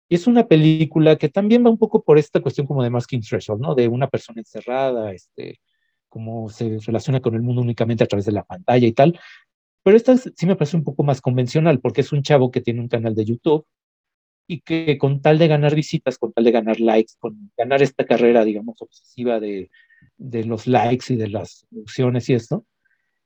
[0.08, 3.22] Y es una película que también va un poco por esta cuestión como de Masking
[3.22, 3.76] Threshold, ¿no?
[3.76, 5.60] De una persona encerrada, este,
[6.10, 9.20] cómo se relaciona con el mundo únicamente a través de la pantalla y tal.
[9.84, 12.82] Pero esta sí me parece un poco más convencional, porque es un chavo que tiene
[12.82, 13.66] un canal de YouTube
[14.48, 18.06] y que con tal de ganar visitas, con tal de ganar likes, con ganar esta
[18.06, 19.70] carrera, digamos, obsesiva de,
[20.18, 22.66] de los likes y de las opciones y esto,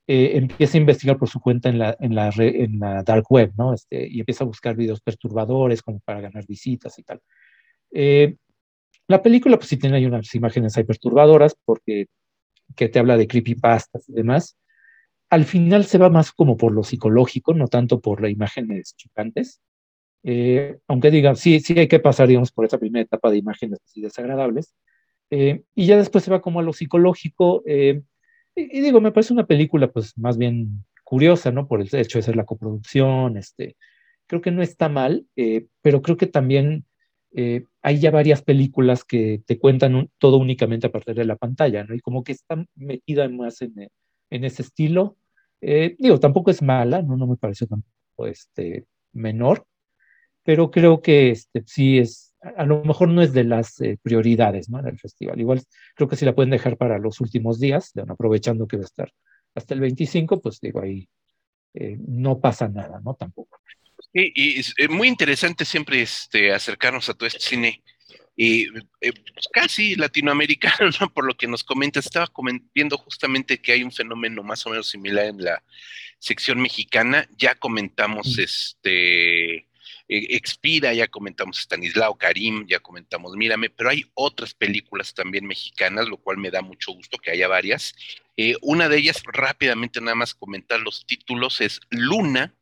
[0.06, 3.52] eh, empieza a investigar por su cuenta en la, en la, en la dark web,
[3.56, 3.72] ¿no?
[3.72, 7.22] Este, y empieza a buscar videos perturbadores como para ganar visitas y tal.
[7.90, 8.36] Eh,
[9.08, 12.06] la película, pues sí tiene ahí unas imágenes ahí perturbadoras porque
[12.76, 14.56] que te habla de creepypastas y demás.
[15.30, 19.60] Al final se va más como por lo psicológico, no tanto por las imágenes chocantes.
[20.22, 23.80] Eh, aunque diga, sí, sí hay que pasar, digamos, por esa primera etapa de imágenes
[23.84, 24.74] así desagradables.
[25.30, 27.62] y ya después se va como a lo psicológico.
[27.66, 28.02] Eh,
[28.54, 31.66] y, digo, me parece una película pues más bien curiosa, ¿no?
[31.66, 33.76] Por el hecho de ser la coproducción, este,
[34.26, 36.84] creo que no está mal, eh, pero creo que también
[37.34, 41.84] eh, hay ya varias películas que te cuentan todo únicamente a partir de la pantalla,
[41.84, 41.94] ¿no?
[41.94, 43.90] Y como que está metida más en,
[44.30, 45.16] en ese estilo.
[45.60, 47.16] Eh, digo, tampoco es mala, ¿no?
[47.16, 49.66] No me pareció tampoco este, menor,
[50.44, 54.68] pero creo que este, sí es, a lo mejor no es de las eh, prioridades
[54.68, 54.78] ¿no?
[54.78, 55.40] en el festival.
[55.40, 55.62] Igual
[55.96, 59.12] creo que si la pueden dejar para los últimos días, aprovechando que va a estar
[59.54, 61.08] hasta el 25, pues digo, ahí
[61.74, 63.14] eh, no pasa nada, ¿no?
[63.14, 63.58] Tampoco.
[64.14, 67.82] Sí, y es eh, muy interesante siempre este, acercarnos a todo este cine
[68.36, 71.12] y pues, casi latinoamericano, ¿no?
[71.12, 72.28] Por lo que nos comentas, estaba
[72.74, 75.62] viendo justamente que hay un fenómeno más o menos similar en la
[76.18, 77.28] sección mexicana.
[77.36, 79.66] Ya comentamos este eh,
[80.08, 86.18] Expira, ya comentamos Stanislao Karim, ya comentamos Mírame, pero hay otras películas también mexicanas, lo
[86.18, 87.94] cual me da mucho gusto que haya varias.
[88.36, 92.52] Eh, una de ellas, rápidamente nada más comentar los títulos, es Luna,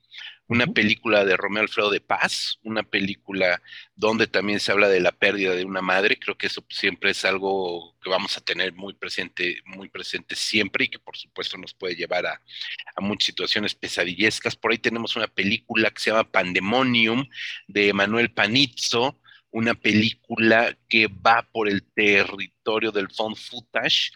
[0.49, 3.63] una película de Romeo Alfredo de Paz, una película
[3.95, 6.19] donde también se habla de la pérdida de una madre.
[6.19, 10.85] Creo que eso siempre es algo que vamos a tener muy presente, muy presente siempre
[10.85, 12.41] y que por supuesto nos puede llevar a,
[13.01, 14.57] muchas situaciones pesadillescas.
[14.57, 17.27] Por ahí tenemos una película que se llama Pandemonium
[17.67, 19.21] de Manuel Panizzo,
[19.51, 24.13] una película que va por el territorio del found footage.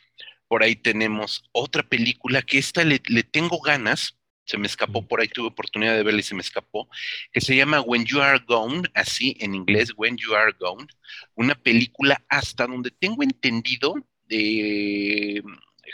[0.49, 4.16] Por ahí tenemos otra película que esta le tengo ganas
[4.47, 6.89] se me escapó por ahí, tuve oportunidad de verla y se me escapó,
[7.33, 10.87] que se llama When You Are Gone, así en inglés, When You Are Gone,
[11.35, 13.95] una película hasta donde tengo entendido
[14.29, 15.43] de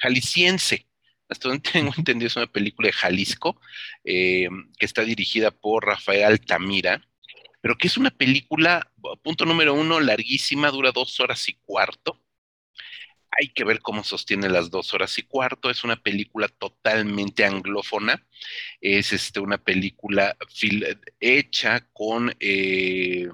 [0.00, 0.86] jalisciense,
[1.28, 3.60] hasta donde tengo entendido es una película de Jalisco,
[4.04, 4.48] eh,
[4.78, 7.02] que está dirigida por Rafael Altamira,
[7.62, 8.86] pero que es una película,
[9.22, 12.20] punto número uno, larguísima, dura dos horas y cuarto,
[13.38, 15.70] hay que ver cómo sostiene las dos horas y cuarto.
[15.70, 18.26] Es una película totalmente anglófona.
[18.80, 20.36] Es este, una película
[21.20, 23.28] hecha con, eh,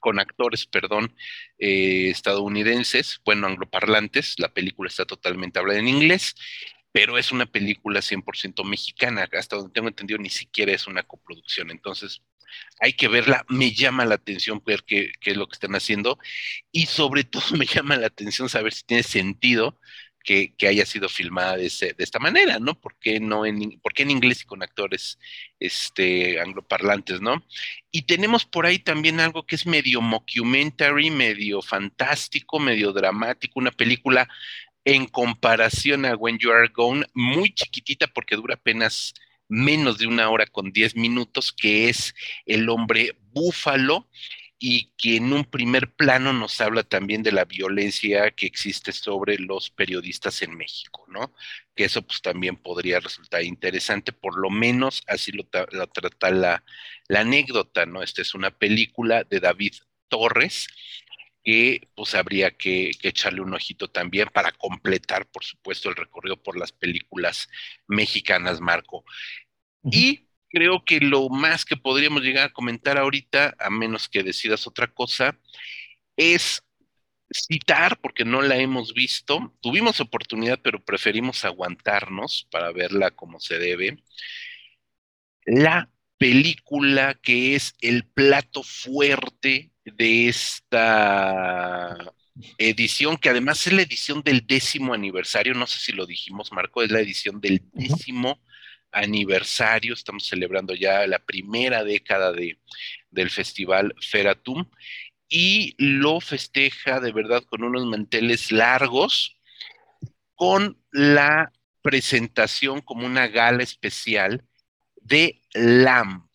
[0.00, 1.14] con actores, perdón,
[1.58, 4.38] eh, estadounidenses, bueno, angloparlantes.
[4.38, 6.34] La película está totalmente hablada en inglés
[6.92, 11.70] pero es una película 100% mexicana, hasta donde tengo entendido ni siquiera es una coproducción,
[11.70, 12.22] entonces
[12.80, 16.18] hay que verla, me llama la atención ver qué, es lo que están haciendo
[16.72, 19.78] y sobre todo me llama la atención saber si tiene sentido
[20.26, 22.78] que, haya sido filmada de, esta manera, ¿no?
[22.78, 25.18] ¿Por qué, no en, ¿Por en inglés y con actores
[25.60, 27.46] este, angloparlantes, ¿no?
[27.92, 33.70] Y tenemos por ahí también algo que es medio mockumentary, medio fantástico, medio dramático, una
[33.70, 34.28] película
[34.84, 39.14] en comparación a When You Are Gone, muy chiquitita porque dura apenas
[39.48, 42.14] menos de una hora con diez minutos, que es
[42.46, 44.08] el hombre búfalo
[44.58, 49.38] y que en un primer plano nos habla también de la violencia que existe sobre
[49.38, 51.34] los periodistas en México, ¿no?
[51.74, 56.64] Que eso pues también podría resultar interesante, por lo menos así lo, trata la,
[57.10, 58.02] anécdota, ¿no?
[58.02, 59.74] Esta es una película de David
[60.08, 60.68] Torres,
[61.46, 66.58] que pues habría que, echarle un ojito también para completar, por supuesto, el recorrido por
[66.58, 67.48] las películas
[67.86, 69.04] mexicanas, Marco.
[69.84, 74.66] Y creo que lo más que podríamos llegar a comentar ahorita, a menos que decidas
[74.66, 75.38] otra cosa,
[76.16, 76.64] es
[77.30, 83.58] citar, porque no la hemos visto, tuvimos oportunidad, pero preferimos aguantarnos para verla como se
[83.58, 84.02] debe,
[85.44, 91.96] la película que es el plato fuerte de esta
[92.58, 96.82] edición, que además es la edición del décimo aniversario, no sé si lo dijimos, Marco,
[96.82, 98.40] es la edición del décimo
[98.92, 102.58] aniversario, estamos celebrando ya la primera década de,
[103.10, 104.68] del festival Feratum
[105.28, 109.36] y lo festeja de verdad con unos manteles largos,
[110.34, 114.44] con la presentación como una gala especial
[115.00, 116.25] de LAM,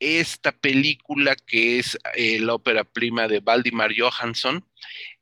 [0.00, 4.66] esta película que es eh, la ópera prima de Valdimar Johansson,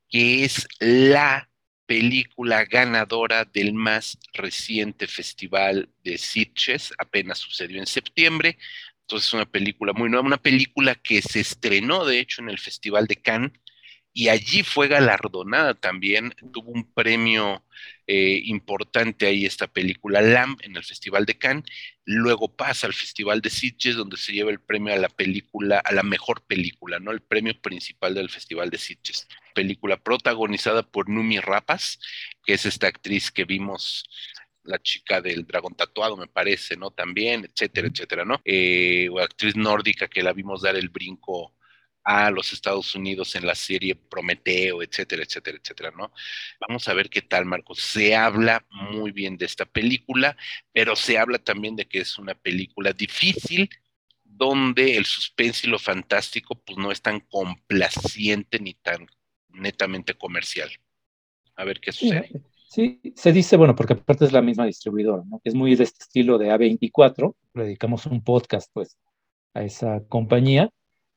[0.09, 1.49] que es la
[1.85, 8.57] película ganadora del más reciente festival de Sitges, apenas sucedió en septiembre.
[9.01, 12.59] Entonces es una película muy nueva, una película que se estrenó de hecho en el
[12.59, 13.51] Festival de Cannes
[14.19, 17.63] y allí fue galardonada también, tuvo un premio
[18.05, 21.63] eh, importante ahí esta película Lamb en el Festival de Cannes,
[22.03, 25.93] luego pasa al Festival de Sitges donde se lleva el premio a la película, a
[25.93, 27.11] la mejor película, ¿no?
[27.11, 31.97] El premio principal del Festival de Sitges, película protagonizada por Numi Rapas,
[32.43, 34.03] que es esta actriz que vimos
[34.63, 36.91] la chica del dragón tatuado, me parece, ¿no?
[36.91, 38.41] También, etcétera, etcétera, ¿no?
[38.43, 41.55] Eh, o actriz nórdica que la vimos dar el brinco
[42.11, 46.11] a los Estados Unidos en la serie Prometeo, etcétera, etcétera, etcétera, ¿no?
[46.59, 47.77] Vamos a ver qué tal, Marcos.
[47.81, 50.35] Se habla muy bien de esta película,
[50.73, 53.69] pero se habla también de que es una película difícil,
[54.23, 59.05] donde el suspense y lo fantástico, pues no es tan complaciente ni tan
[59.49, 60.71] netamente comercial.
[61.57, 62.31] A ver qué sucede.
[62.69, 65.41] Sí, se dice, bueno, porque aparte es la misma distribuidora, ¿no?
[65.43, 68.97] Es muy de este estilo de A24, le dedicamos un podcast, pues,
[69.53, 70.71] a esa compañía,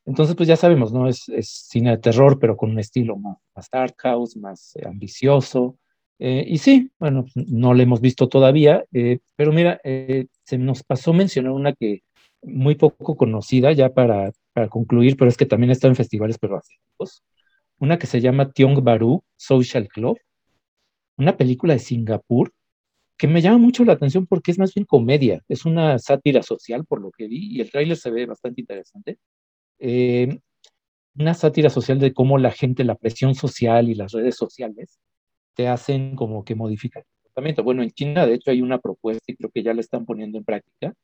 [0.05, 1.09] entonces, pues ya sabemos, ¿no?
[1.09, 5.79] Es, cine de terror, pero con un estilo más, más art house, más eh, ambicioso.
[6.19, 11.13] Eh, y sí, bueno, no la hemos visto todavía, eh, pero mira, se nos pasó
[11.13, 12.03] mencionar una que
[12.43, 16.59] muy poco conocida ya para, para concluir, pero es que también está en festivales pero
[16.59, 17.25] asiáticos.
[17.79, 20.19] Una que se llama Tiong Baru Social Club,
[21.17, 22.53] una película de Singapur
[23.17, 26.85] que me llama mucho la atención porque es más bien comedia, es una sátira social
[26.85, 29.19] por lo que vi y el tráiler se ve bastante interesante.
[29.79, 30.39] Eh,
[31.17, 34.99] una sátira social de cómo la gente, la presión social y las redes sociales
[35.55, 37.65] te hacen como que modificar el comportamiento.
[37.65, 40.39] Bueno, en China, de hecho, hay una propuesta y creo que ya la están poniendo
[40.39, 40.95] en práctica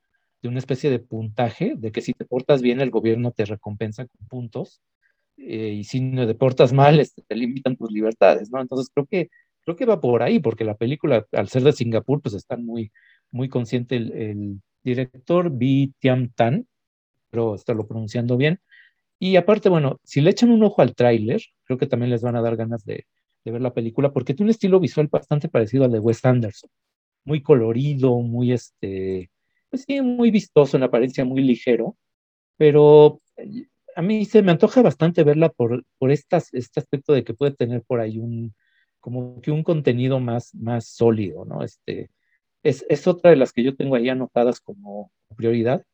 [0.42, 4.06] de una especie de puntaje de que si te portas bien, el gobierno te recompensa
[4.06, 4.80] con puntos
[5.36, 8.60] eh, y si te portas mal, este, te limitan tus libertades, ¿no?
[8.60, 9.28] Entonces creo que
[9.64, 12.90] creo que va por ahí, porque la película, al ser de Singapur, pues está muy,
[13.30, 16.66] muy consciente el, el director Bi Tiam Tan,
[17.30, 18.60] pero estarlo pronunciando bien,
[19.18, 22.36] y aparte, bueno, si le echan un ojo al tráiler, creo que también les van
[22.36, 23.06] a dar ganas de,
[23.44, 26.70] ver la película, porque tiene un estilo visual bastante parecido al de Wes Anderson.
[27.24, 29.30] Muy colorido, muy este,
[29.70, 31.96] pues sí, muy vistoso, en apariencia muy ligero,
[32.58, 33.66] pero eh,
[33.96, 37.52] a mí se me antoja bastante verla por, por estas, este aspecto de que puede
[37.52, 38.54] tener por ahí un,
[39.00, 41.62] como que un contenido más, más sólido, ¿no?
[41.64, 42.10] Este,
[42.62, 45.84] es, es otra de las que yo tengo ahí anotadas como prioridad.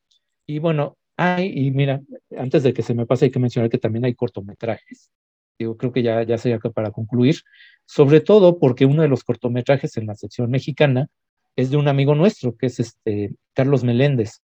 [0.45, 2.01] Y bueno, Ay, y mira,
[2.37, 5.11] antes de que se me pase, hay que mencionar que también hay cortometrajes.
[5.57, 7.37] Yo creo que ya, ya sería para concluir,
[7.85, 11.07] sobre todo porque uno de los cortometrajes en la sección mexicana
[11.55, 14.41] es de un amigo nuestro, que es este Carlos Meléndez.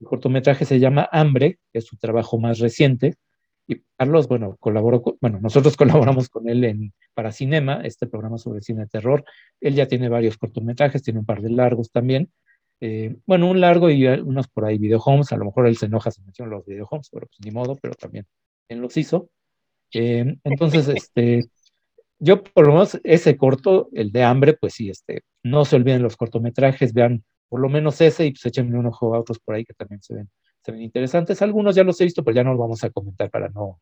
[0.00, 3.16] El cortometraje se llama Hambre, que es su trabajo más reciente.
[3.66, 5.76] Y Carlos, bueno, colaboró bueno, nosotros
[6.16, 9.24] colaboramos con él en Para Cinema, este programa sobre cine de terror.
[9.60, 12.30] Él ya tiene varios cortometrajes, tiene un par de largos también.
[12.80, 16.10] Eh, bueno, un largo y unos por ahí videohomes, a lo mejor él se enoja
[16.10, 18.26] si menciona los videohomes, pero pues ni modo, pero también
[18.68, 19.30] él los hizo.
[19.92, 21.44] Eh, entonces, este,
[22.18, 26.02] yo por lo menos ese corto, el de hambre, pues sí, este, no se olviden
[26.02, 29.54] los cortometrajes, vean por lo menos ese y pues échenle un ojo a otros por
[29.54, 30.30] ahí que también se ven,
[30.62, 31.40] se ven interesantes.
[31.42, 33.80] Algunos ya los he visto, pero ya no los vamos a comentar para no,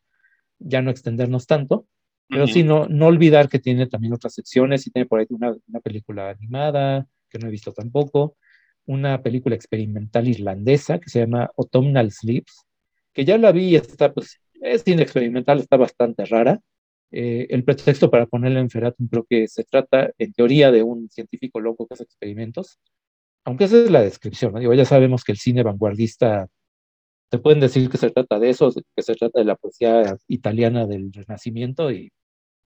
[0.59, 1.87] ya no extendernos tanto.
[2.29, 5.55] Pero sí, no, no olvidar que tiene también otras secciones y tiene por ahí una,
[5.67, 8.37] una película animada que no he visto tampoco
[8.85, 12.65] una película experimental irlandesa que se llama Autumnal Sleeps,
[13.13, 16.59] que ya la vi y está, pues, es cine experimental, está bastante rara.
[17.11, 21.09] Eh, el pretexto para ponerla en Feratum creo que se trata, en teoría, de un
[21.09, 22.79] científico loco que hace experimentos,
[23.45, 24.59] aunque esa es la descripción, ¿no?
[24.59, 26.47] Digo, ya sabemos que el cine vanguardista,
[27.29, 30.85] te pueden decir que se trata de eso, que se trata de la poesía italiana
[30.87, 32.11] del Renacimiento y,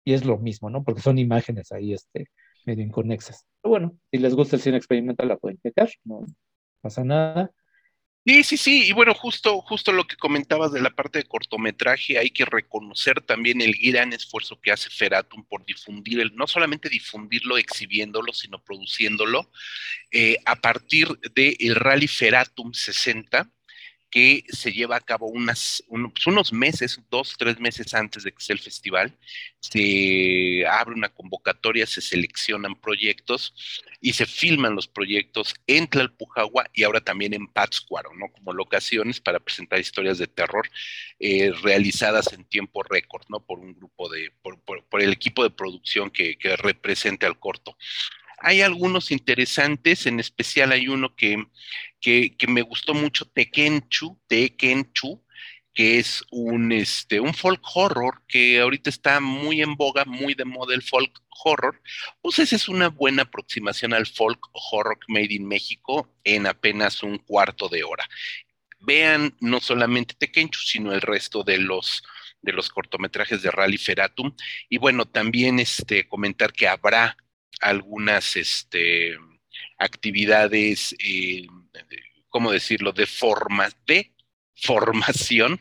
[0.05, 0.83] y es lo mismo, ¿no?
[0.83, 2.27] Porque son imágenes ahí, este,
[2.65, 3.45] medio inconexas.
[3.61, 6.25] Pero bueno, si les gusta el cine experimental, la pueden checar, no
[6.81, 7.51] pasa nada.
[8.25, 12.17] Sí, sí, sí, y bueno, justo, justo lo que comentabas de la parte de cortometraje,
[12.17, 16.87] hay que reconocer también el gran esfuerzo que hace Feratum por difundir, el, no solamente
[16.87, 19.51] difundirlo, exhibiéndolo, sino produciéndolo,
[20.09, 23.51] eh, a partir del el Rally Feratum 60,
[24.13, 28.43] que se lleva a cabo unas, pues, unos meses, dos, tres meses antes de que
[28.43, 29.17] sea el festival.
[29.59, 33.55] Se abre una convocatoria, se seleccionan proyectos
[34.01, 38.27] y se filman los proyectos en Tlalpujagua y ahora también en Pátzcuaro, ¿no?
[38.31, 40.69] Como locaciones para presentar historias de terror
[41.19, 43.39] eh, realizadas en tiempo récord, ¿no?
[43.39, 47.75] Por un grupo de, por, por, el equipo de producción que, que represente al corto.
[48.43, 51.47] Hay algunos interesantes, en especial hay uno que,
[52.01, 55.23] que, me gustó mucho, Tekenchu, Tekenchu,
[55.73, 60.45] que es un, este, un folk horror que ahorita está muy en boga, muy de
[60.45, 61.81] moda el folk horror,
[62.21, 67.17] pues esa es una buena aproximación al folk horror made in México en apenas un
[67.19, 68.07] cuarto de hora.
[68.81, 72.03] Vean no solamente Tekenchu, sino el resto de los
[72.43, 74.35] de los cortometrajes de Rally Feratum.
[74.69, 77.15] Y bueno, también este, comentar que habrá
[77.61, 79.17] algunas este,
[79.77, 81.45] actividades, eh,
[82.29, 84.13] ¿cómo decirlo?, de, forma, de
[84.55, 85.59] formación.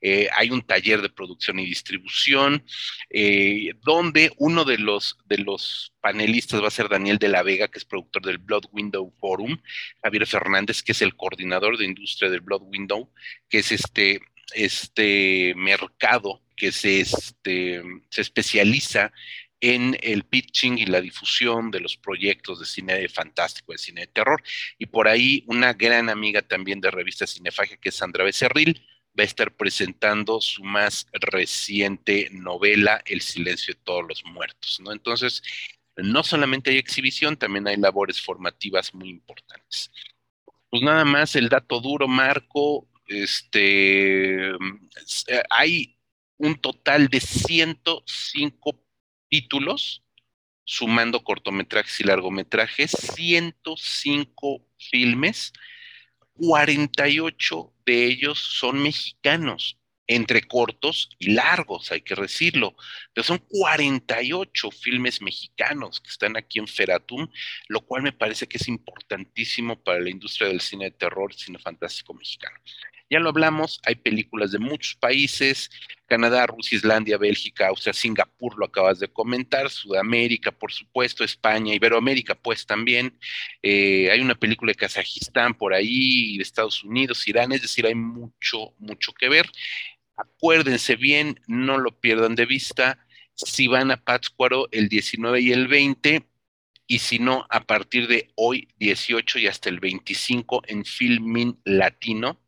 [0.00, 2.64] Eh, hay un taller de producción y distribución,
[3.10, 7.68] eh, donde uno de los, de los panelistas va a ser Daniel de la Vega,
[7.68, 9.60] que es productor del Blood Window Forum,
[10.02, 13.12] Javier Fernández, que es el coordinador de industria del Blood Window,
[13.48, 14.20] que es este,
[14.54, 19.12] este mercado que se, este, se especializa
[19.60, 24.06] en el pitching y la difusión de los proyectos de cine fantástico, de cine de
[24.08, 24.42] terror.
[24.78, 28.86] Y por ahí una gran amiga también de revista Cinefagia, que es Sandra Becerril,
[29.18, 34.92] va a estar presentando su más reciente novela, El silencio de todos los muertos, ¿no?
[34.92, 35.42] Entonces,
[35.96, 39.90] no solamente hay exhibición, también hay labores formativas muy importantes.
[40.70, 44.52] Pues nada más el dato duro, Marco, este,
[45.50, 45.96] hay
[46.36, 48.84] un total de 105
[49.28, 50.02] títulos,
[50.64, 55.52] sumando cortometrajes y largometrajes, 105 filmes,
[56.34, 62.74] 48 de ellos son mexicanos, entre cortos y largos, hay que decirlo.
[63.12, 67.28] Pero son 48 filmes mexicanos que están aquí en Feratum,
[67.68, 71.58] lo cual me parece que es importantísimo para la industria del cine de terror, cine
[71.58, 72.58] fantástico mexicano.
[73.10, 75.70] Ya lo hablamos, hay películas de muchos países,
[76.06, 82.34] Canadá, Rusia, Islandia, Bélgica, Austria, Singapur, lo acabas de comentar, Sudamérica, por supuesto, España, Iberoamérica,
[82.34, 83.18] pues también.
[83.62, 87.94] Eh, hay una película de Kazajistán por ahí, de Estados Unidos, Irán, es decir, hay
[87.94, 89.50] mucho, mucho que ver.
[90.16, 93.06] Acuérdense bien, no lo pierdan de vista.
[93.34, 96.26] Si van a Pátzcuaro el 19 y el 20,
[96.86, 102.40] y si no, a partir de hoy, 18 y hasta el 25 en Filmin Latino,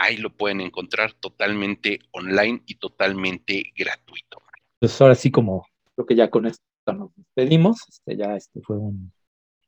[0.00, 4.42] ahí lo pueden encontrar totalmente online y totalmente gratuito.
[4.78, 8.76] Pues ahora sí, como creo que ya con esto nos despedimos, este, ya este fue
[8.76, 9.12] un...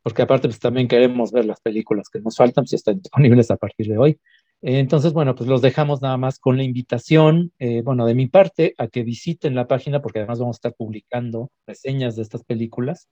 [0.03, 3.57] Porque aparte pues también queremos ver las películas que nos faltan, si están disponibles a
[3.57, 4.19] partir de hoy.
[4.63, 8.75] Entonces, bueno, pues los dejamos nada más con la invitación, eh, bueno, de mi parte,
[8.79, 13.09] a que visiten la página, porque además vamos a estar publicando reseñas de estas películas.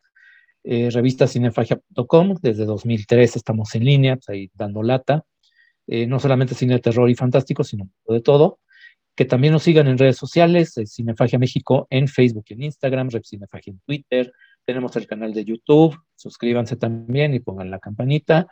[0.63, 5.25] Eh, revistacinefagia.com, desde 2003 estamos en línea, pues ahí dando lata.
[5.93, 8.61] Eh, no solamente cine de terror y fantástico, sino de todo.
[9.17, 13.11] Que también nos sigan en redes sociales, eh, Cinefagia México en Facebook y en Instagram,
[13.11, 14.33] Rep Cinefagia en Twitter.
[14.65, 18.47] Tenemos el canal de YouTube, suscríbanse también y pongan la campanita.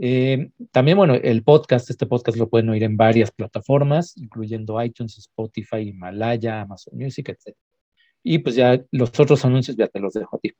[0.00, 5.18] Eh, también, bueno, el podcast, este podcast lo pueden oír en varias plataformas, incluyendo iTunes,
[5.18, 7.56] Spotify, Himalaya, Amazon Music, etc.
[8.22, 10.52] Y pues ya los otros anuncios ya te los dejo a ti.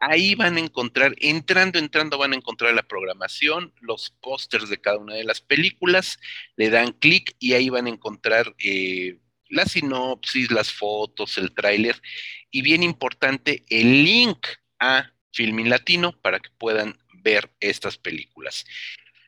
[0.00, 4.96] ahí van a encontrar, entrando, entrando, van a encontrar la programación, los pósters de cada
[4.96, 6.18] una de las películas,
[6.56, 8.54] le dan clic y ahí van a encontrar...
[8.58, 12.00] Eh, la sinopsis, las fotos, el tráiler
[12.50, 14.46] y bien importante, el link
[14.78, 18.64] a Filmin Latino para que puedan ver estas películas.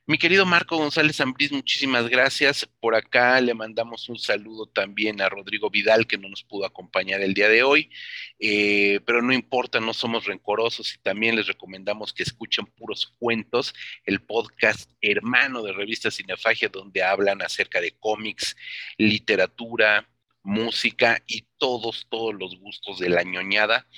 [0.08, 2.64] Mi querido Marco González Ambriz, muchísimas gracias.
[2.78, 7.22] Por acá le mandamos un saludo también a Rodrigo Vidal, que no nos pudo acompañar
[7.22, 7.90] el día de hoy,
[8.38, 13.74] eh, pero no importa, no somos rencorosos y también les recomendamos que escuchen Puros Cuentos,
[14.04, 18.56] el podcast hermano de Revista Cinefagia, donde hablan acerca de cómics,
[18.98, 20.08] literatura,
[20.44, 23.88] música y todos, todos los gustos de la ñoñada.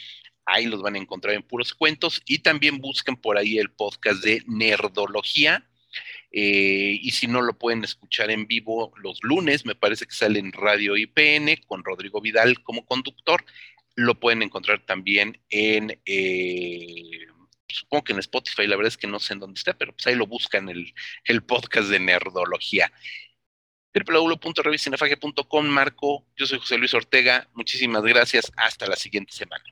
[0.46, 4.24] Ahí los van a encontrar en puros cuentos y también busquen por ahí el podcast
[4.24, 5.68] de Nerdología,
[6.30, 10.38] eh, y si no lo pueden escuchar en vivo los lunes, me parece que sale
[10.38, 13.44] en Radio IPN con Rodrigo Vidal como conductor.
[13.94, 17.26] Lo pueden encontrar también en, eh,
[17.68, 20.06] supongo que en Spotify, la verdad es que no sé en dónde está, pero pues
[20.06, 20.94] ahí lo buscan el,
[21.24, 22.92] el podcast de Nerdología
[23.94, 29.64] www.revistinefagia.com Marco, yo soy José Luis Ortega, muchísimas gracias, hasta la siguiente semana.